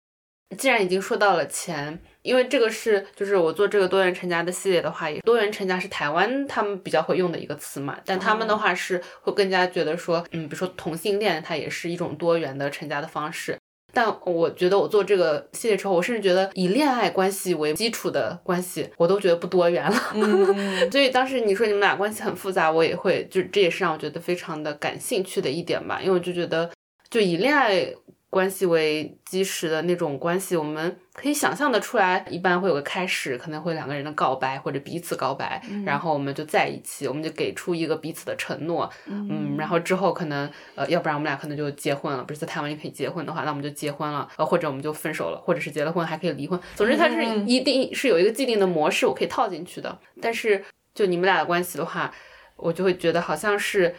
[0.59, 7.98] 既然已经说到了钱，因为这个是就是我做这个多元成家的系列的话，也多元成家是台湾他们比较会用的一个词嘛。
[8.05, 13.57] 但他们的话是会更加觉得说，嗯，比如说同性恋，它也是一种多元的成家的方式。
[13.93, 19.97] 但我觉得我做这个系列之后，我甚至觉得以恋爱关系为基础的关系，我都觉得不多元了。
[20.14, 26.70] 嗯 所以当时你说你们俩关系很复杂，我也会，就这也是让我觉得非常的感兴趣的一点吧，因为我就觉得，
[27.11, 27.86] 就以恋爱
[28.33, 49.99] 关系为基石的那种关系，我们可以想象的出来，一般会有个开始，可能会两个人的告白或者彼此告白，然后我们就在一起，我们就给出一个彼此的承诺，嗯，然后之后可能呃，要不然我们俩可能就结婚了，不是在台湾也可以结婚的话，那我们就结婚了，呃，或者我们就分手了，或者是结了婚还可以离婚，总之它是一定是有一个既定的模式，我可以套进去的。
[50.22, 50.64] 但是
[50.95, 52.11] 就你们俩的关系的话，
[52.57, 53.95] 我就会觉得好像是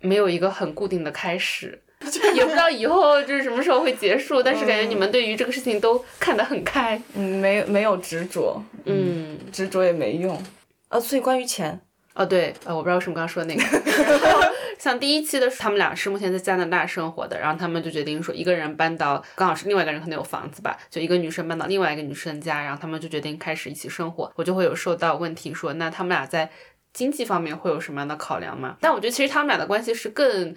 [0.00, 1.80] 没有一个很固定的开始。
[2.34, 10.40] 也不知道以后就是什么时候会结束，但是感觉你们对于这个事情都看得很开，嗯，没没有执着，嗯，执着也没用。
[10.88, 11.80] 啊，所以关于钱，
[12.14, 13.62] 哦，对，呃，我不知道为什么刚刚说那个。
[14.78, 24.32] 像第一期的时候，他们俩是目前在加拿大生活的，然后他们就决定说，一个人搬到刚好是另外一个人可能有房子吧，就一个女生搬到另外一个女生家，然后他们就决定开始一起生活。
[24.34, 26.50] 我就会有受到问题说，那他们俩在
[26.92, 28.76] 经济方面会有什么样的考量吗？
[28.80, 30.54] 但我觉得其实他们俩的关系是更。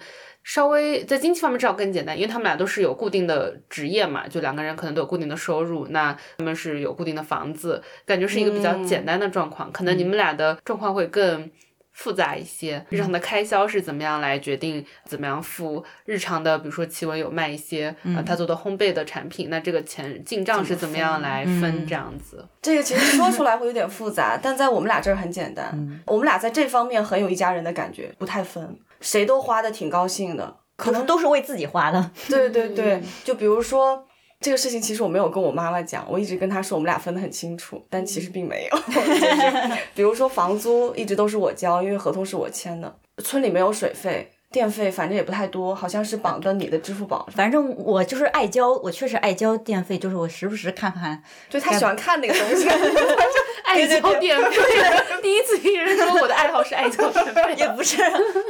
[0.48, 9.72] 稍微在经济方面至少更简单，因为他们俩都是有固定的职业嘛，就两个人可能都有固定的收入，那他们是有固定的房子，感觉是一个比较简单的状况。
[9.72, 11.50] 可能你们俩的状况会更
[11.96, 22.46] 复杂一些，日常的开销是怎么样来决定怎么样付日常的，比如说奇文有卖一些呃他做的烘焙的产品，那这个钱进账是怎么样来分这样子？
[22.60, 25.66] 这个其实说出来会有点复杂，但在我们俩这儿很简单。
[26.04, 30.58] 我们俩在这方面很有一家人的感觉，不太分，谁都花的挺高兴的。
[30.76, 32.10] 可能都是为自己花的。
[32.28, 34.06] 对对对，就比如说
[34.40, 38.78] 这个事情，其实我没有跟我妈妈讲，我一直跟她说我们俩分得很清楚，但其实并没有。
[38.92, 44.30] 就是比如说房租一直都是我交，因为合同是我签的，村里没有水费。
[44.56, 47.28] 电费反正也不太多，好像是绑的你的支付宝。
[47.36, 51.22] 反正我就是爱交，我确实爱交电费，就是我时不时看看。
[51.50, 52.66] 就他喜欢看那个东西，
[53.66, 54.56] 爱交电费。
[55.20, 57.98] 第一次听人说我的爱好是爱交电费， 也不是，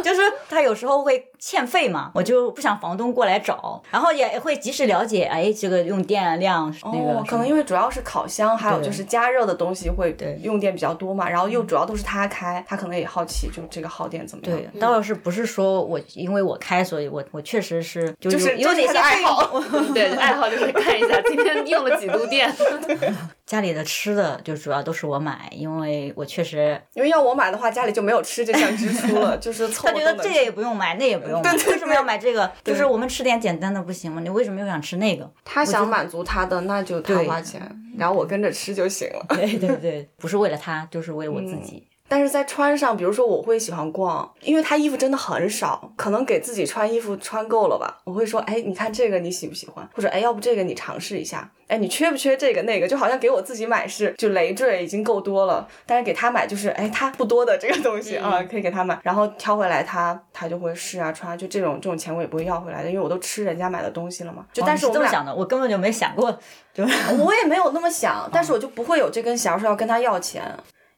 [0.05, 14.57] 就是他有时候会欠费嘛，我就不想房东过来找，然后也会及时了解，哎，这个用电量那个、哦，可能因为主要是烤箱，还有就是加热的东西会用电比较多嘛，然后又主要都是他开，他可能也好奇，就这个耗电怎么样？
[14.73, 19.61] 对，倒是不是说我因为我开，所以我我确实是就就是有哪些爱好，
[19.94, 22.53] 对，爱好就是看一下今天用了几度电。
[23.47, 32.51] 家里的吃的就主要都是我买，因为我确实，因为要我买的话，家里就没有吃这项支出了，就是他觉得这也不用买，那也不用买，为什么要买这个？
[32.64, 34.20] 就是我们吃点简单的不行吗？
[34.20, 35.30] 你为什么又想吃那个？
[35.44, 37.62] 他想满足他的，那就他花钱，
[37.97, 39.24] 然后我跟着吃就行了。
[39.36, 41.86] 对对对，不是为了他，就是为了我自己。
[42.09, 47.99] 但是在穿上，比如说我会喜欢逛，因为他衣服真的很少，可能给自己穿衣服穿够了吧。
[48.05, 49.89] 我会说，哎，你看这个你喜不喜欢？
[49.95, 51.51] 或者哎，要不这个你尝试一下？
[51.67, 52.87] 哎，你缺不缺这个那个？
[52.87, 64.47] 就好像给我自己买是就累赘已经够多了，但是给他买就是哎，他不多的这个东西啊，可以给他买，然后挑回来他他就会试啊穿，就这种这种钱我也不会要回来的，因为我都吃人家买的东西了嘛。
[64.53, 66.31] 就但是我这么想的，我根本就没想过，
[66.73, 66.85] 就
[67.19, 70.45] 我也没有那么想，但是我就不会有这根弦说要跟他要钱。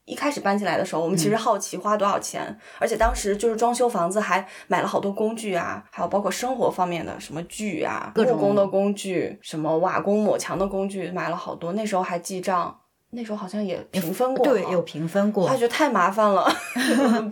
[0.09, 11.73] 一开始搬进来的时候，我们其实好奇花多少钱，而且当时就是装修房子，还买了好多工具啊，还有包括生活方面的什么锯啊、木工的工具、什么瓦工抹墙的工具，买了好多。
[11.73, 12.75] 那时候还记账，
[13.11, 15.47] 那时候好像也平分过，对，有平分过。
[15.47, 16.51] 他觉得太麻烦了，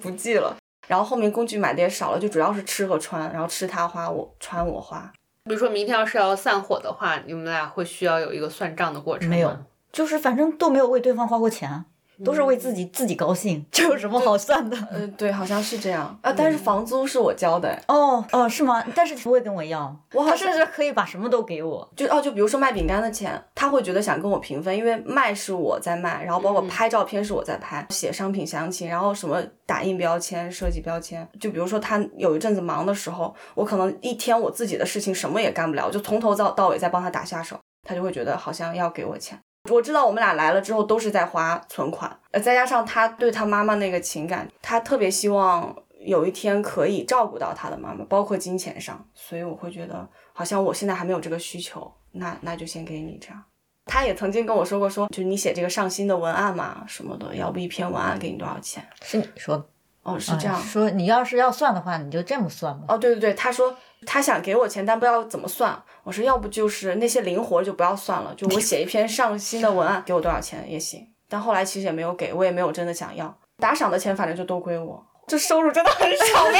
[0.04, 0.56] 不记了。
[0.88, 5.12] 然后后面工具买的也少了，就主要是吃和穿，然后吃他花，我穿我花。
[5.46, 9.36] 比如说明天要是要散伙的话，你们俩会需要有一个算账的过程吗？
[9.36, 9.58] 没有，
[9.92, 11.86] 就是反正都没有为对方花过钱。
[12.24, 14.78] 都是为自己自己高兴，这有什么好算的？
[14.91, 16.34] 呃，对，好像是这样 啊。
[16.36, 17.80] 但是房租是我交的。
[17.88, 18.84] 哦哦，是吗？
[18.95, 21.88] 但是不会跟我要， 我好甚至可以把什么都给我。
[21.95, 31.28] 就哦，就比如说卖饼干的钱，他会觉得想跟我平分，因为卖是我在卖，然后包括拍照片是我在拍，写商品详情，然后什么打印标签、设计标签。
[31.39, 39.39] 就比如说他有一阵子忙的时候，我可能一天我自己的事情什么也干不了，就从头到到尾在帮他打下手，他就会觉得好像要给我钱。
[39.70, 53.43] 我知道我们俩来了之后都是在花存款，呃，再加上他对他妈妈那个情感，他特别希望有一天可以照顾到他的妈妈，包括金钱上，所以我会觉得好像我现在还没有这个需求，那那就先给你这样。
[53.86, 58.86] 他也曾经跟我说过，说就你写这个上新的文案嘛什么的，要不一篇文案给你多少钱？
[59.01, 59.65] 是你说的。
[60.08, 60.58] 哦，是这样。
[60.62, 62.86] 说你要是要算的话，你就这么算吧。
[62.88, 65.78] 哦，对对对，他说他想给我钱，但不知道怎么算。
[66.03, 71.05] 我说要不就是那些零活就不要算了，就我写一篇上新的文案，给我多少钱也行。
[71.28, 75.05] 但后来其实也没有给我，也没有真的想要打赏的钱，反正就都归我。
[75.28, 76.45] 这收入真的很少，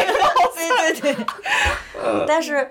[0.54, 1.26] 对对对。
[2.28, 2.70] 但是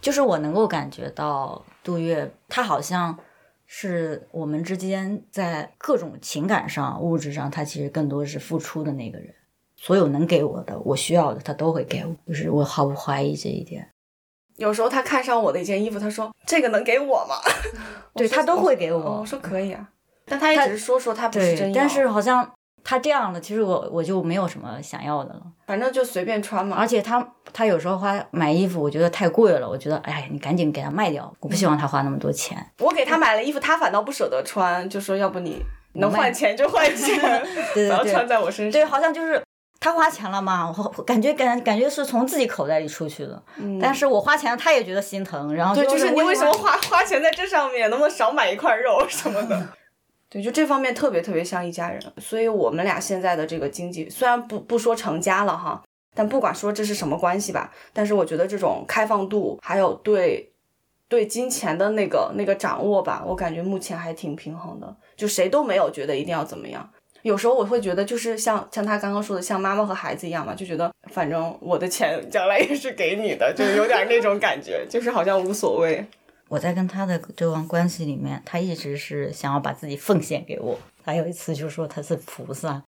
[0.00, 3.18] 就是我能够感觉到，杜月，他好像
[3.66, 9.34] 是我们之间在各种情感上、物质上，他其实更多是付出的那个人。
[9.84, 13.86] 所有能给我的，我需要的，他都会给我，就是我毫不怀疑这一点。
[14.56, 17.36] 有时候他看上我的一件衣服，他说：“这个能给我吗？”
[18.16, 19.18] 对他都会给我。
[19.20, 19.86] 我说可以啊，
[20.24, 21.82] 但他也只是说说，他不是真要。
[21.82, 22.50] 但是好像
[22.82, 25.42] 他这样的，其实我我就没有什么想要的了。
[25.66, 26.78] 反正就随便穿嘛。
[26.78, 32.56] 而且他他有时候花买衣服，我觉得太贵了，我觉得哎，你赶紧给他卖掉，我不希望他花那么多钱。
[32.78, 35.62] 我给他买了衣服，他反倒不舍得穿，就说要不你
[35.96, 38.72] 能换钱就换钱 不要穿在我身上。
[38.72, 39.42] 对，好像就是。
[39.80, 40.74] 他花钱了嘛？
[40.96, 43.42] 我感觉感感觉是从自己口袋里出去的，
[43.80, 45.54] 但是我花钱，他也觉得心疼。
[45.54, 47.90] 然后对，就是你为什么花花钱在这上面？
[47.90, 49.68] 能不能少买一块肉 什么的？
[50.30, 52.02] 对，就这方面特别特别像一家人。
[52.16, 55.82] 所以我们俩现在的这个经济，虽然不不说成家了哈，
[56.14, 60.50] 但不管说这是什么关系吧，但是我觉得这种开放度，还有对
[61.08, 66.88] 对金钱的那个那个掌握吧，我感觉目前还挺平衡的，就谁都没有觉得一定要怎么样。
[67.24, 76.04] 有时候我会觉得，就是像像他刚刚说的，像妈妈和孩子一样嘛，就觉得反正我的钱将来也是给你的，就有点那种感觉，就是好像无所谓。
[76.48, 80.78] 我在跟他的这段关系里面，他一直是想要把自己奉献给我。
[81.02, 82.82] 还有一次就说他是菩萨，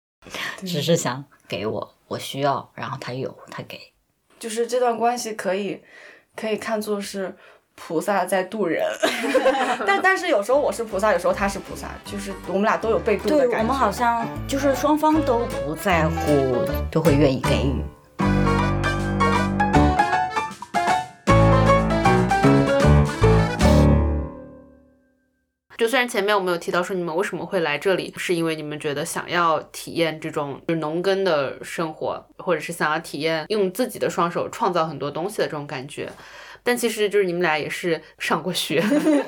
[0.60, 3.78] 只是想给我，我需要，然后他有，他给。
[4.38, 5.82] 就是这段关系可以
[6.34, 7.36] 可以看作是。
[7.84, 8.80] 菩萨在渡人，
[9.84, 13.56] 但但是有时候我是菩萨，有时候他是菩萨，就是我们俩都有被渡的感觉。
[13.56, 17.82] 对，我们好像就是双方都不在乎，都会愿意给予。
[25.76, 36.08] 就虽然前面我们有提到说你们为什么会来这里，是因为你们觉得想要体验这种就是农耕的生活，或者是想要体验用自己的双手创造很多东西的这种感觉。
[36.62, 38.80] 但其实就是你们俩也是上过学，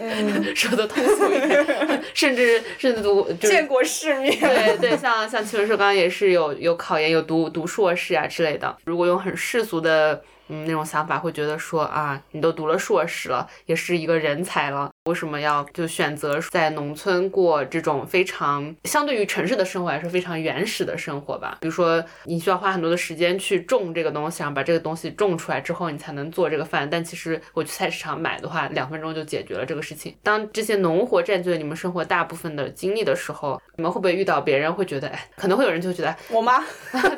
[0.55, 4.39] 说的通俗一点，甚至甚至读见过世面。
[4.39, 8.77] 对对，像像秦文硕刚刚也是有有考研，有读读硕士啊之类的。
[8.85, 10.23] 如果用很世俗的。
[10.49, 21.59] 嗯，那种想法会觉得说啊，你都读了硕士了，也是一个人才了，为什么要就选择在农村过这种非常相对于城市的生活来说非常原始的生活吧？
[21.61, 26.89] 比如说，你需要花很多的时间去种这个东西，然后把这个东西种出来之后，你才能做这个饭。
[26.89, 30.17] 但其实我去菜市场买的话，两分钟就解决了这个事情。
[30.23, 36.65] 当这些农活占据了你们生活大部分的精力的时候，你们会不会遇到别人会觉得，哎，可能会有人就觉得，我妈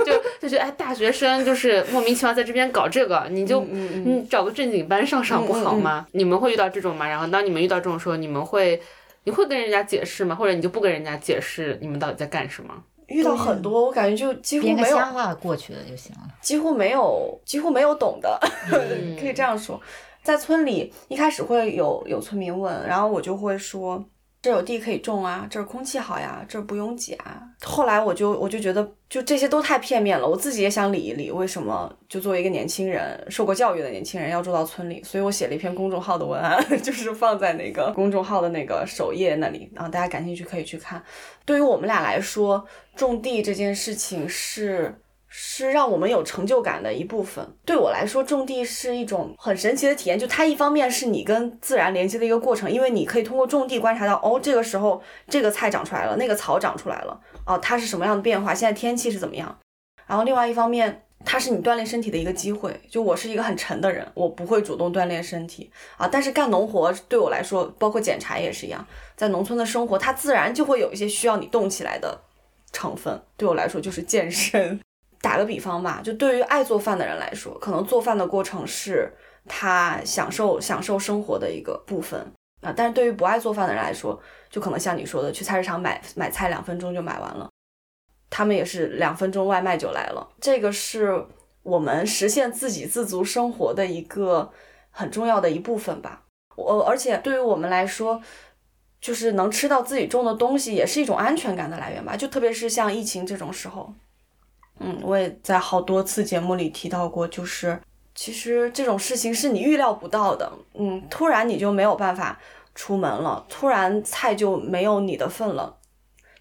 [0.05, 3.29] 就就觉得，哎，大学生就是莫名其妙在这边搞这个。
[3.31, 6.05] 你就你找个正经班上上不好吗？
[6.11, 7.07] 你们会遇到这种吗？
[7.09, 8.81] 然后当你们遇到这种时候，你们会
[9.25, 10.35] 你会跟人家解释吗？
[10.35, 12.75] 或者你就不跟人家解释你们到底在干什么？
[13.07, 18.39] 遇到很多，我感觉就几乎没有瞎话过去的就行了，几乎没有几乎没有懂的，
[19.21, 19.81] 可以这样说。
[20.23, 24.05] 在村里一开始会有有村民问，然后我就会说。
[24.47, 27.43] 这有地可以种啊，这儿空气好呀，这儿不拥挤啊。
[27.65, 30.25] 后来我就我就觉得，就这些都太片面了。
[30.25, 35.03] 我自己也想理一理，为什么就作为一个年轻人，受过教育的年轻人要住到村里？
[35.03, 41.03] 所以我写了一篇公众号的文案， 就是放在那个公众号的那个首页那里，然后大家感兴趣可以去看。
[41.45, 44.95] 对于我们俩来说，种地这件事情是。
[45.29, 47.47] 是让我们有成就感的一部分。
[47.65, 50.19] 对我来说，种地是一种很神奇的体验。
[50.19, 58.55] 就它一方面是你跟自然连接的一个过程，因为你可以通过种地观察到，哦，这个时候这个菜长出来了，那个草长出来了，哦，它是什么样的变化？
[58.55, 59.59] 现在天气是怎么样？
[60.07, 62.81] 然后另外一方面，它是你锻炼身体的一个机会。
[62.89, 66.07] 就我是一个很沉的人，我不会主动锻炼身体啊。
[66.07, 72.21] 但是干农活对我来说，包括捡柴也是一样，在农村的生活，它自然就会有一些需要你动起来的
[72.73, 73.21] 成分。
[73.37, 74.81] 对我来说，就是健身。
[75.27, 79.13] 打个比方吧，就对于爱做饭的人来说，可能做饭的过程是
[79.49, 82.21] 他享受享受生活的一个部分
[82.61, 82.73] 啊。
[82.77, 84.17] 但是对于不爱做饭的人来说，
[84.49, 87.51] 就可能像你说的，去菜市场买买菜两分钟就买完了，
[88.31, 90.29] 他们也是两分钟外卖就来了。
[90.41, 91.27] 这个是
[91.65, 94.53] 我们实现自给自足生活的一个
[94.91, 96.23] 很重要的一部分吧。
[96.55, 98.23] 我而且对于我们来说，
[99.01, 102.17] 就是能吃到自己种的东西，也是一种安全感的来源吧。
[102.17, 103.93] 就特别是像疫情这种时候。
[104.81, 107.79] 嗯，我也在好多次节目里提到过，就是
[108.15, 110.51] 其实这种事情是你预料不到的。
[110.75, 112.39] 嗯，突然你就没有办法
[112.75, 115.77] 出门了，突然菜就没有你的份了。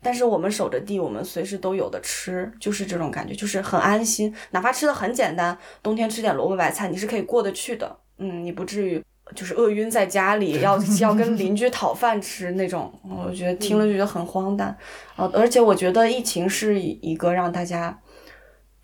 [0.02, 4.32] 但是我们守着地，我们随时都有的吃，就是这种感觉，就是很安心。
[4.52, 7.98] 哪怕吃的很简单，冬天吃点萝卜白菜，你是可以过得去的。
[8.20, 12.94] 嗯，你不至于就是饿晕在家里，要 要跟邻居讨饭吃那种。
[13.04, 14.78] 我觉得听了就觉得很荒诞。
[15.16, 17.98] 呃，而且我觉得疫情是一个让大家。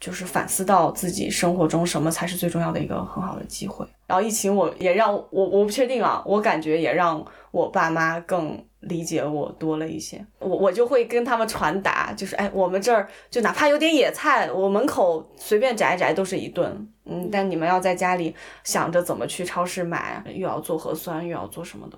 [0.02, 3.86] 就是反思到自己生活中什么才是最重要的一个很好的机会。
[4.08, 10.26] 然后疫情我也让我我不确定啊，我感觉也让我爸妈更理解我多了一些。
[10.40, 16.88] 我我就会跟他们传达，就是哎，我们这儿就哪怕有点野菜，我门口随便摘摘都是一顿。
[17.06, 21.98] 嗯，但你们要在家里想着怎么去超市买，又要做核酸，又要做什么的。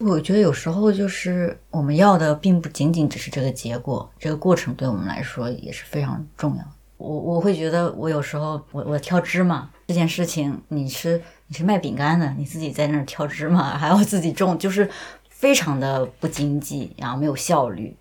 [0.00, 6.62] 我觉得有时候就是我们要的，并不仅仅只是这个结果，这个过程对我们来说也是非常重要。
[6.98, 14.88] 我我会觉得，我有时候我我挑芝麻这件事情，你是你是卖饼干的，你自己在那儿挑芝麻，还要自己种，就是
[15.30, 17.96] 非常的不经济，然后没有效率。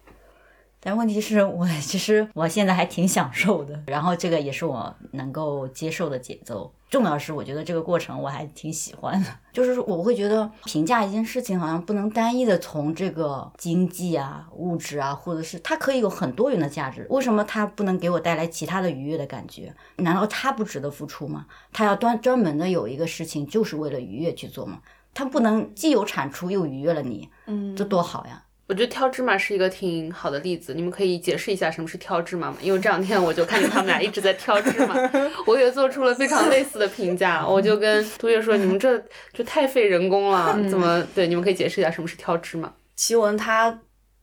[0.80, 6.74] 但问题是我 其实我现在还挺享受的，然后这个也是我能够接受的节奏。
[6.90, 17.06] 重要是我觉得这个过程我还挺喜欢的，就是我会觉得评价一件事情好像不能单一的从这个经济啊、物质啊，或者是它可以有很多元的价值。
[17.10, 19.74] 为什么它不能给我带来其他的愉悦的感觉？
[19.98, 21.46] 难道它不值得付出吗？
[21.74, 24.80] 它要专专门的有一个事情就是为了愉悦去做吗？
[25.14, 28.44] 它不能既有产出又愉悦了你，嗯，这多好呀！
[28.68, 32.58] 我觉得挑芝麻是一个挺好的例子，你们可以解释一下什么是挑芝麻吗？
[32.62, 34.94] 因为这两天我就看见他们俩一直在挑芝麻，
[35.48, 37.48] 我也做出了非常类似的评价。
[37.48, 39.02] 我就跟杜月说：“你们这
[39.32, 41.02] 就太费人工了，怎么？
[41.16, 43.80] 对，你们可以解释一下什么是挑芝麻。”奇文他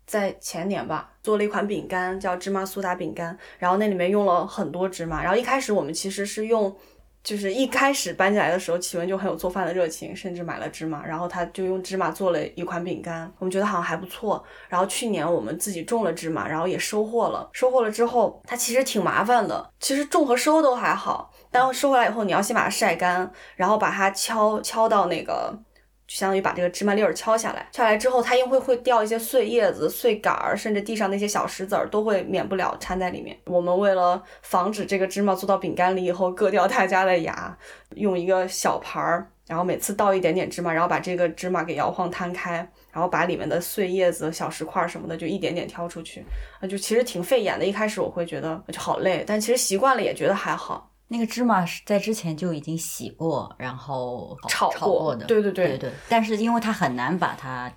[0.06, 5.22] 在前年吧做了一款饼干，叫芝麻苏打饼干，然后那里面用了很多芝麻。
[5.22, 6.76] 然后一开始我们其实是用。
[7.24, 14.44] 就是一开始搬进来的时候，启文就很有做饭的热情，甚至买了芝麻，然后他就用芝麻做了一款饼干，我们觉得好像还不错。
[14.68, 19.70] 然后去年我们自己种了芝麻，然后也收获了，收获了之后，它其实挺麻烦的。
[19.80, 25.58] 其实种和收都还好，但收回来以后，你要先把它晒干，然后把它敲敲到那个。
[26.06, 33.36] 就相当于把这个芝麻粒儿敲下来，敲下来之后，它因为会掉一些碎叶子、碎杆儿，甚至地上那些小石子儿都会免不了掺在里面。
[33.46, 37.56] 我们为了防止这个芝麻做到饼干里以后硌掉大家的牙，
[37.94, 42.56] 用一个小盘儿，然后每次倒一点点芝麻，然后把这个芝麻给摇晃摊开，
[42.92, 46.24] 然后把里面的碎叶子、小石块什么的就一点点挑出去，
[46.60, 47.64] 啊，就其实挺费眼的。
[47.64, 50.90] 一开始我会觉得就好累，但其实习惯了也觉得还好。
[51.08, 55.26] 那个芝麻是在之前就已经洗过，然后炒过的。
[55.26, 55.92] 对对对对。
[56.08, 57.72] 但是因为它很难把它，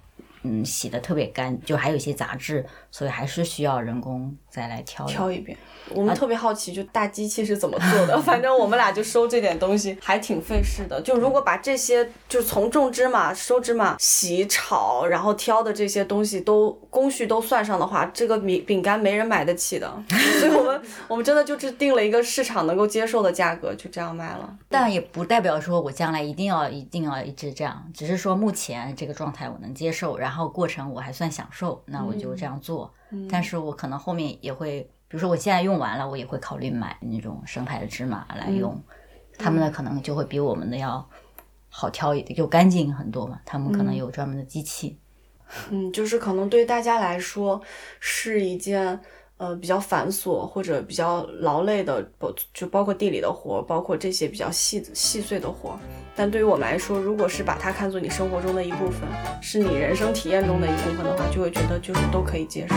[0.50, 5.58] 嗯，洗的特别干，就还有一些杂质，所以还是需要人工再来挑挑一遍。
[5.94, 8.20] 我们特别好奇，就大机器是怎么做的。
[8.24, 11.02] 反正我们俩就收这点东西，还挺费事的。
[11.02, 19.92] 就如果把这些，就从种芝麻、收芝麻、洗、炒，然后挑的这些东西都工序都算上的话，这个饼饼干没人买得起的。
[20.40, 24.58] 所以我们我们真的就是定了一个市场能够接受的价格，就这样卖了。
[24.70, 32.94] 但也不代表说我将来一定要一定要一直这样，只是说目前这个状态我能接受，然后过程我还算享受，那我就这样做。
[33.30, 34.92] 但是我可能后面也会。
[35.10, 38.78] 比如说我现在用完了，我也会考虑买那种生态的芝麻来用，
[39.38, 41.10] 他们的可能就会比我们的要
[41.70, 43.40] 好挑一点，就干净很多嘛。
[43.46, 45.00] 他们可能有专门的机器。
[45.70, 47.62] 嗯，就是可能对大家来说
[48.02, 49.00] 是一件
[49.38, 55.80] 呃比较繁琐或者比较劳累的，包就包括地里的活，包括这些比较细细碎的活。
[56.16, 59.08] 但对于我们来说，如果是把它看作你生活中的一部分，
[59.42, 62.76] 是你人生体验中的一部分的话，就会觉得就是都可以接受。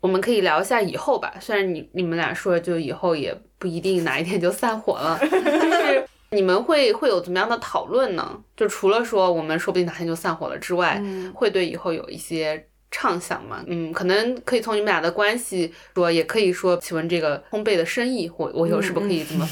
[0.00, 8.38] 我们可以聊一下以后吧，虽然你你们俩说就以后也不一定哪一天就散伙了， 就是你们会会有怎么样的讨论呢？
[8.56, 11.02] 就除了说我们说不定哪天就散伙了之外，
[11.34, 13.64] 会对以后有一些畅想吗？
[13.66, 19.44] 嗯，可能可以从你们俩的关系说，也可以说请问这个烘焙的生意，我我有是不是可以这么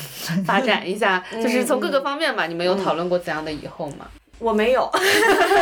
[0.45, 1.25] 发展一下？
[1.43, 4.09] 就是从各个方面吧，你们有讨论过怎样的以后吗？
[4.39, 4.89] 我没有，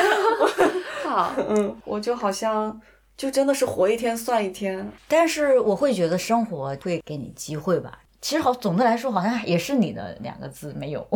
[1.03, 2.81] 好，嗯，我就好像。
[3.17, 8.01] 就真的是活一天算一天，但是我会觉得生活会给你机会吧。
[8.21, 11.07] 其实好，总的来说好像也是你的两个字没有。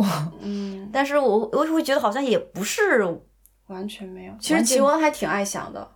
[0.41, 2.81] 嗯， 但是我我会觉得好像也不是
[3.67, 4.33] 完全没有。
[4.39, 5.89] 其实齐文还挺爱想的。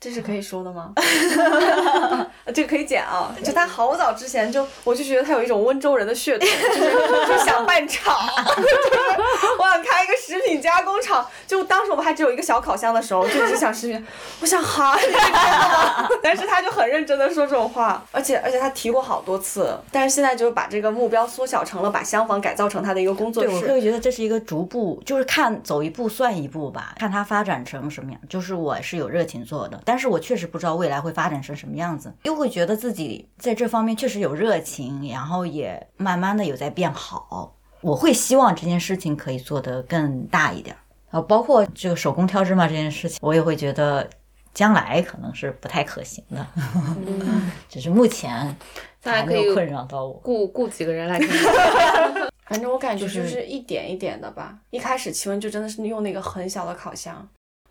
[0.00, 0.92] 这是可以说的吗？
[2.54, 3.34] 这个可以剪啊！
[3.42, 8.14] 就他好早之前就，我就觉得他有一种温州人的血统， 就是就想办厂，
[9.58, 11.26] 我想开一个食品加工厂。
[11.46, 14.06] 就当时我们还只有一个小烤箱的时候，就一直想食品。
[14.40, 14.94] 我想哈，
[16.22, 19.74] 但是他就很认真的说这种话，而且而且他提过好多次。
[19.90, 23.48] 但是现在就是把这个目标缩小成了把厢房改造成他的一个工作室。
[23.48, 28.20] 对，我会觉得这是一个逐步，就是看走一步算一步吧，看他发展成什么样。
[28.28, 29.98] 就是我是有热情做的，但。
[29.98, 37.56] 是我确实不知道未来会发展成什么样子，又会觉得自己在这方面确实有热情，然后也慢慢的有在变好。
[37.80, 40.76] 我会希望这件事情可以做得更大一点，
[41.10, 44.06] 啊，包括这个手工挑芝麻这件事情，我也会觉得
[44.52, 46.46] 将来可能是不太可行的，
[47.70, 48.54] 只是目前
[49.04, 50.20] 那还可以还没有困扰到我。
[50.22, 51.18] 雇雇几个人来。
[52.46, 54.58] 反正我感觉就就是是一点一点的吧。
[54.68, 57.26] 一开始气温就真的是用那个很小的烤箱，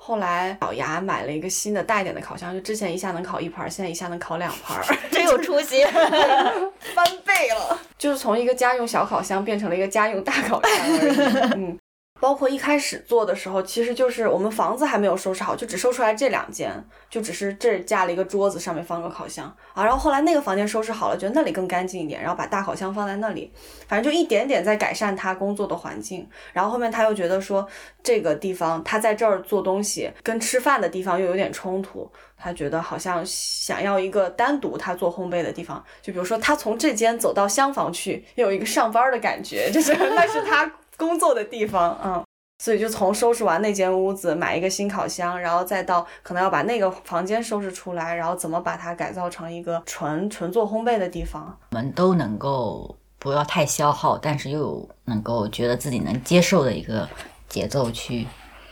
[0.06, 7.80] 后来咬牙买了一个新的大一点的烤箱，就之前一下能烤一盘儿，现在一下能烤两盘儿， 真有出息，翻倍了。
[7.98, 11.54] 就是从一个家用小烤箱变成了一个家用大烤箱而已。
[11.56, 11.80] 嗯。
[12.24, 16.72] 包括一开始做的时候，其实就是我们房子还没有收拾好，就只收出来这两间，
[17.10, 19.84] 就只是这架了一个桌子，上面放个烤箱啊。
[19.84, 23.52] 然后后来那个房间收拾好了，觉得那里更干净一点，然后把大烤箱放在那里，
[23.90, 26.26] 反正就一点点在改善他工作的环境。
[26.54, 27.68] 然后后面他又觉得说
[28.02, 42.24] 这个地方他在这儿做东西跟吃饭的地方又有点冲突，他觉得好像想要一个单独他做烘焙的地方，就比如说他从这间走到厢房去，又有一个上班的感觉，就是 那是他工作的地方，嗯。
[42.60, 51.58] 所以就从收拾完那间屋子，买一个新烤箱，然后再到可能要把那个房间收拾出来，然后怎么把它改造成一个纯纯做烘焙的地方。
[51.72, 57.10] 我们都能够不要太消耗，但是又有能够觉得自己能接受的一个
[57.50, 58.26] 节奏去。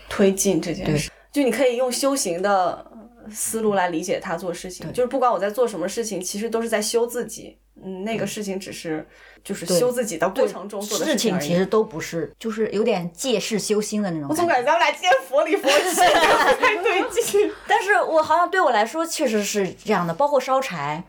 [0.08, 2.86] 推进这件事，就你可以用修行的
[3.30, 7.58] 思路来理解他做事情，就是不管我在做什么事情，其实都是在修自己。
[7.84, 9.06] 嗯，那个事情只是
[9.44, 14.28] 就是修自己的过程中做的事情其实都不是，就是有点借势修心的那种。
[14.30, 16.02] 我总感觉咱们俩今天佛里佛气，
[16.56, 17.52] 不太对劲。
[17.68, 21.04] 但是我好像对我来说确实是这样的，包括烧柴。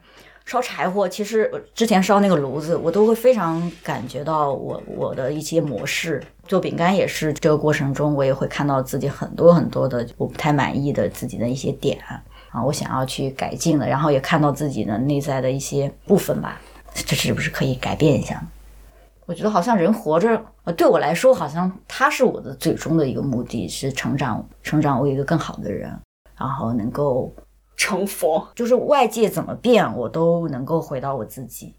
[0.44, 6.20] 烧柴火，其实之前烧那个炉子，我都会非常感觉到我我的一些模式。
[6.48, 12.20] 做饼干也是，这个过程中我也会看到自己很多很多的我不太满意的自己的一些点啊，
[12.60, 16.60] 我想要去改进的，然后也看到自己的内在的一些部分吧，
[16.92, 18.42] 这是不是可以改变一下？
[19.24, 25.96] 我觉得好像人活着，呃，对我来说，好像他是我的最终的一个目的，是成长，成长为一个更好的人，
[26.36, 27.32] 然后能够
[27.76, 31.72] 成佛，就是外界怎么变，我都能够回到我自己。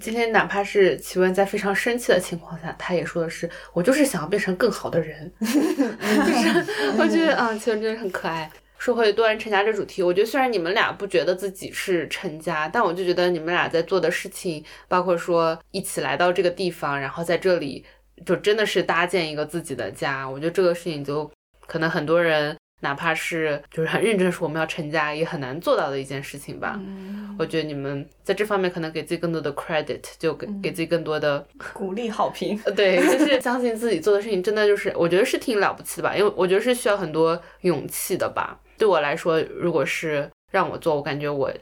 [0.00, 6.64] 今天哪怕是奇文在非常生气的情况下，他也说的是我就是想要变成更好的人， 就是
[6.96, 8.48] 我觉得啊，奇文真的很可爱。
[8.78, 17.84] 说回多人成家这主题，我觉得虽然你们俩不觉得自己是成家，但我就觉得你们俩在做的事情，包括说一起来到这个地方，然后在这里
[18.24, 20.28] 就真的是搭建一个自己的家。
[20.28, 21.30] 我觉得这个事情就
[21.66, 22.56] 可能很多人。
[22.80, 26.78] 哪怕是就是很认真说我们要成家，也很难做到的一件事情吧。
[26.78, 32.56] 嗯我觉得你们在这方面可能给自己更多的 credit，就给给自己更多的鼓励好评。
[32.64, 38.56] 呃，对，就是 相信自己做的事情真的就是，我觉得是挺了不起的吧，因为我觉得是需要很多勇气的吧。
[38.78, 41.52] 对我来说，如果是让我做，我感觉我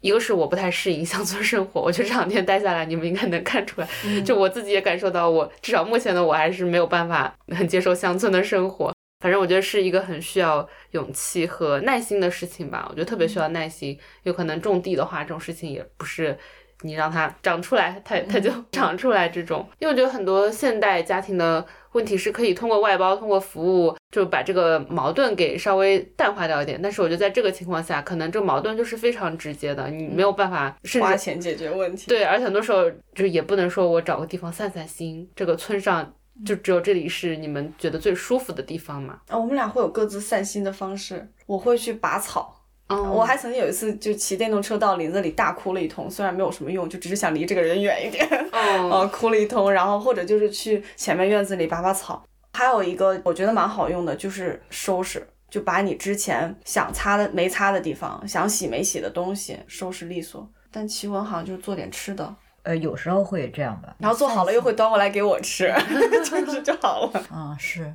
[0.00, 3.88] 一个是我不太适应 乡村生活，我觉得这两天待下来，你们应该能看出来，
[4.24, 8.92] 就我自己也感受到我，至少目前的我还是没有办法很接受乡村的生活。
[9.20, 12.86] 反正我觉得是一个很需要勇气和耐心的事情吧。
[12.88, 13.98] 我觉得特别需要耐心。
[14.22, 16.38] 有可能种地的话，这种事情也不是
[16.82, 19.68] 你让它长出来，它它就 长出来这种。
[19.80, 26.80] 因为我觉得很多现代家庭的问题是可以通过外包、通过服务，就把这个矛盾给稍微淡化掉一点。
[26.82, 32.08] 但是我觉得在这个情况下，可能这个矛盾就是非常直接的，你没有办法，甚至花钱解决问题。
[32.08, 36.14] 对，而且很多时候就也不能说我找个地方散散心，这个村上。
[36.46, 39.18] 就只有这里是你们觉得最舒服的地方嘛？
[39.26, 41.28] 啊，我们俩会有各自散心的方式。
[41.46, 42.57] 我会去拔草，
[42.88, 49.70] 嗯，我还曾经有一次就骑电动车到林子里大哭了一通，虽然没有什么用，就只是想离这个人远一点，哦， 呃，哭了一通。
[49.70, 52.24] 然后或者就是去前面院子里拔拔草。
[52.54, 60.48] 还有一个我觉得蛮好用的，就是收拾，就把你之前想擦的没擦的地方，想洗没洗的东西收拾利索。
[60.72, 62.34] 但奇文好像就是做点吃的。
[62.62, 65.72] 呃，有时候会这样吧，然后做好了又会端过来给我吃，
[66.24, 67.22] 就是就好了。
[67.30, 67.94] 啊、是。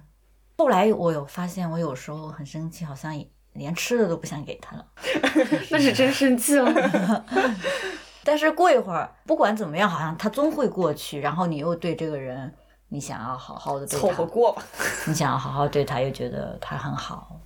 [0.58, 3.14] 后来我有发现，我有时候很生气，好像
[3.54, 4.86] 连吃的都不想给他了。
[5.72, 7.26] 那是真生气了。
[8.24, 11.20] 但是过一会儿，不管怎么样，好像他终会过去。
[11.20, 12.54] 然后你又对这个人，
[12.88, 14.64] 你想要好好的凑合，过吧。
[15.06, 17.40] 你想要好好对他，又觉得他很好。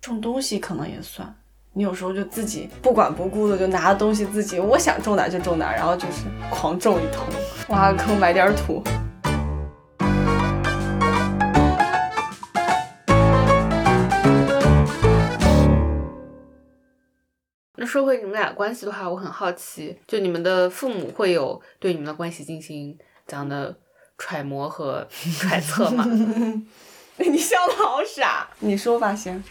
[0.00, 1.32] 种东西可能也算，
[1.72, 7.24] 你有时候就自己不管不顾的就拿着东西自己，我想种哪就种哪，然后就是狂种一通，
[7.68, 8.82] 挖个坑埋点土。
[17.92, 23.76] 说回你们俩关系的话，我很好奇，就你们的父母会有对你们的关系进行这样的
[24.16, 25.06] 揣摩和
[25.38, 26.02] 揣测吗？
[27.20, 29.44] 你笑的好傻，你说吧行。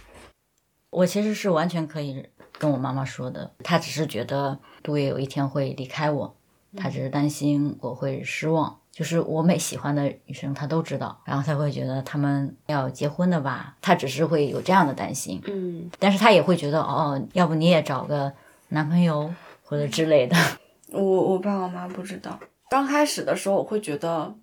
[0.90, 2.28] 我其实是完全可以
[2.58, 6.36] 跟我妈妈说的，她只是觉得杜月有一天会离开我，
[6.76, 8.78] 他只是担心我会失望。
[8.92, 15.42] 就是我每喜欢的女生，他都知道，然后他会觉得他们要结婚的吧，他只是会有这样的担心。
[15.48, 18.32] 嗯，但是他也会觉得，哦，要不你也找个
[18.68, 20.36] 男朋友或者之类的。
[20.92, 22.38] 我我爸我妈不知道。
[22.70, 24.36] 刚开始的时候，我会觉得，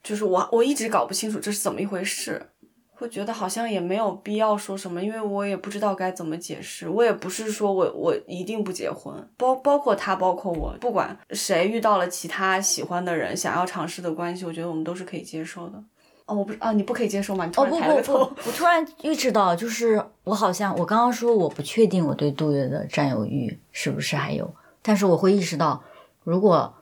[0.00, 2.50] 就是我我一直搞不清楚这是怎么一回事。
[2.98, 6.88] 会觉得好像也没有必要说什么，因为我也不知道该怎么解释。
[6.88, 15.80] 我也不是说我我一定不结婚，包包括他，包括我，不管谁遇到了其他喜欢的人，想要尝试的关系，我觉得我们都是可以接受的。
[16.26, 17.46] 哦，我不啊，你不可以接受吗？
[17.46, 18.14] 你突然抬了个头。
[18.14, 25.84] 哦不不不，我突然意识到，就是我好像我刚刚说我不确定我对杜月的占有欲是不是还有，但是我会意识到，
[26.24, 26.74] 如果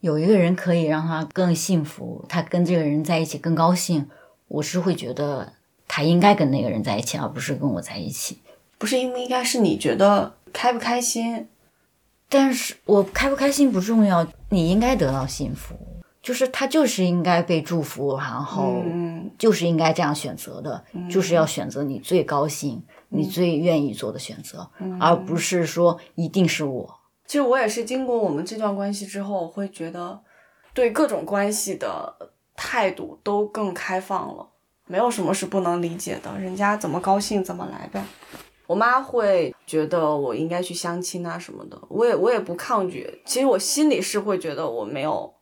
[0.00, 4.10] 有一个人可以让他更幸福，他跟这个人在一起更高兴。
[4.48, 5.52] 我是会觉得
[5.88, 8.38] 他应该跟那个人在一起，而不是跟我在一起。
[8.78, 11.48] 不是应不应该是你觉得开不开心？
[12.28, 15.74] 但是我开不开心不重要，你应该得到幸福，
[16.20, 18.82] 就是他就是应该被祝福，然后
[19.38, 24.68] 就是应该这样选择的，就是要选择你最高兴、你最愿意做的选择，
[25.00, 27.00] 而不是说一定是我。
[27.26, 30.20] 其实我也是经过我们这段关系之后，我会觉得
[30.74, 32.14] 对各种关系的。
[32.54, 34.48] 态度都更开放了，
[34.86, 38.04] 没有什么是不能理解的，人家怎么高兴怎么来呗。
[38.66, 43.22] 我妈会觉得我应该去相亲啊什么的，我也我也不抗拒。
[43.24, 45.34] 其实我心里是会觉得我没有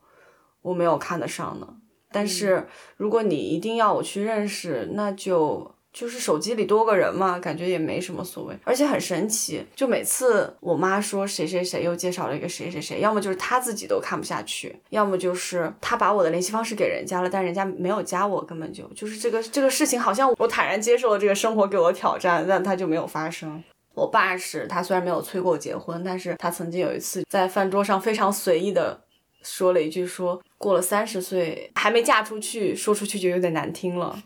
[0.62, 1.68] 我没有看得上的，
[2.10, 5.74] 但是如果你一定要我去认识，那就。
[5.92, 9.64] 就是手机里多个人嘛，感觉也没什么所谓，而且很神奇。
[9.76, 23.62] 就每次我妈说谁谁谁又介绍了一个谁谁谁，要么就是她自己都看不下去，要么就是她把我的联系方式给人家了，但人家没有加我，根本就就是这个这个事情，好像我坦然接受了这个生活给我挑战，但它就没有发生。
[23.94, 28.98] 我爸是他虽然没有催过我结婚，但是他曾经有一次在饭桌上非常随意的
[29.42, 34.18] 说了一句，说过了三十岁还没嫁出去，说出去就有点难听了。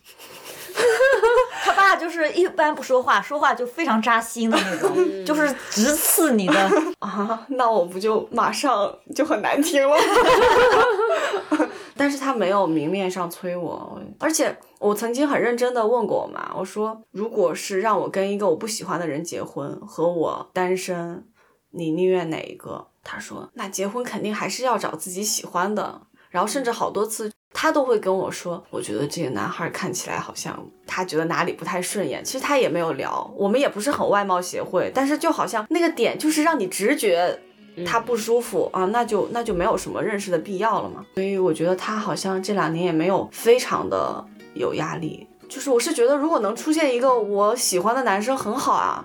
[1.64, 6.70] 他爸就是一般不说话，说话就非常扎心的那种，就是直刺你的
[7.00, 7.46] 啊。
[7.48, 9.96] 那我不就马上就很难听了？
[11.96, 21.26] 但是他没有明面上催我，而且我曾经很认真的问过我妈，我说如果是让我跟一个我不喜欢的人结婚，和我单身，
[21.70, 22.86] 你宁愿哪一个？
[23.02, 26.02] 他说那结婚肯定还是要找自己喜欢的。
[26.28, 27.32] 然后甚至好多次。
[27.58, 30.54] 他都会跟我说，我觉得这个男孩看起来好像
[30.86, 32.22] 他觉得哪里不太顺眼。
[32.22, 37.40] 其实他也没有聊，我们也不是很外貌协会，但是就好像那个点就是让你直觉
[37.86, 41.02] 他不舒服啊，那就那就没有什么认识的必要了嘛。
[41.14, 45.26] 所以我觉得他好像这两年也没有非常的有压力。
[45.48, 49.02] 就是我是觉得如果能出现一个我喜欢的男生很好啊，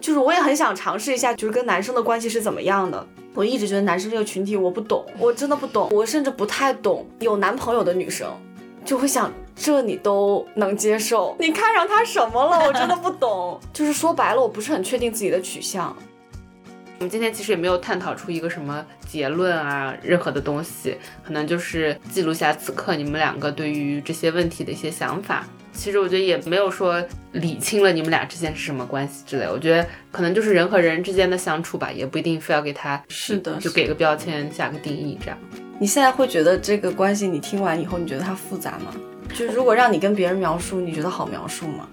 [0.00, 3.06] 就是我也很想尝试一下，就是跟男生的关系是怎么样的。
[3.34, 8.28] 我一直觉得男生这个群体我不懂，我真的不懂，我甚至不太懂有男朋友的女生，
[8.84, 12.66] 就会想这你都能接受，你看上他什么了？
[12.66, 15.96] 我真的不懂， 就是说白了，我不是很确定自己的取向。
[16.98, 25.44] 我们今天其实也没有探讨出一个什么结论啊，任何的东西，可能就是记录下此刻你们两个对于这些问题的一些想法。
[25.72, 27.02] 其实我觉得也没有说
[27.32, 35.38] 理清了你们俩之间是什么关系之类，我觉得可能就是人和人之间的相处吧，也不一定非要给他是的，就给个标签下个定义这样。
[35.78, 38.94] 你现在会觉得这个关系，你听完以后，你觉得它复杂吗？
[39.34, 41.88] 就如果让你跟别人描述，你觉得好描述吗？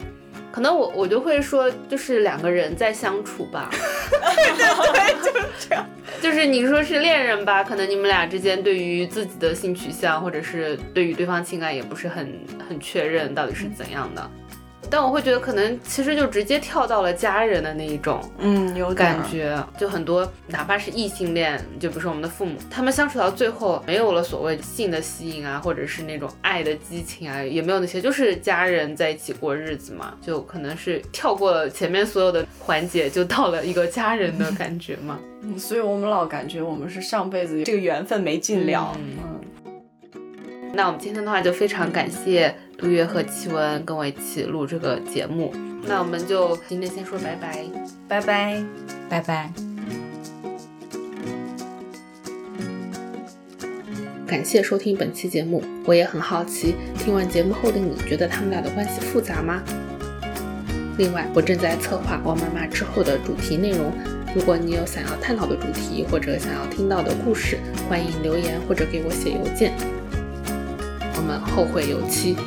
[0.51, 3.69] 可能我我就会说，就是两个人在相处吧。
[3.71, 5.85] 对对对，就是这样。
[6.21, 14.29] 就是你说是恋人吧，可能你们俩之间对于自己的性取向，或者是对于对方情感，也不是很很确认到底是怎样的。
[14.89, 19.57] 但我会觉得，可能其实就直接跳到了家人的那一种，嗯，有感觉。
[19.77, 30.13] 就很多，哪怕是异性恋，就比如说我们的父母，他们相处到最后，没有了所谓性的吸引啊，或者是那种爱的激情啊，也没有那些，就是家人在一起过日子嘛。
[30.21, 35.19] 就可能是跳过了前面所有的环节，就到了一个家人的感觉嘛。
[35.41, 38.93] 嗯，所以我们老感觉我们是上辈子这个缘分没尽了。
[38.97, 39.39] 嗯。
[40.73, 45.53] 那我们今天的话就非常感谢杜月和奇文跟我一起录这个节目。
[45.83, 47.65] 那我们就今天先说拜拜，
[48.07, 48.63] 拜拜，
[49.09, 49.51] 拜拜。
[54.25, 55.61] 感谢收听本期节目。
[55.83, 59.61] 我也很好奇，听完节目后的你觉得他们俩的关系复杂吗？
[60.97, 63.91] 另外，我正在策划《我妈妈》之后的主题内容。
[64.33, 67.57] 如果你有想要探讨的主题或者想要听到的故事，
[67.89, 69.73] 欢迎留言或者给我写邮件。
[71.17, 72.37] 我们后会有期。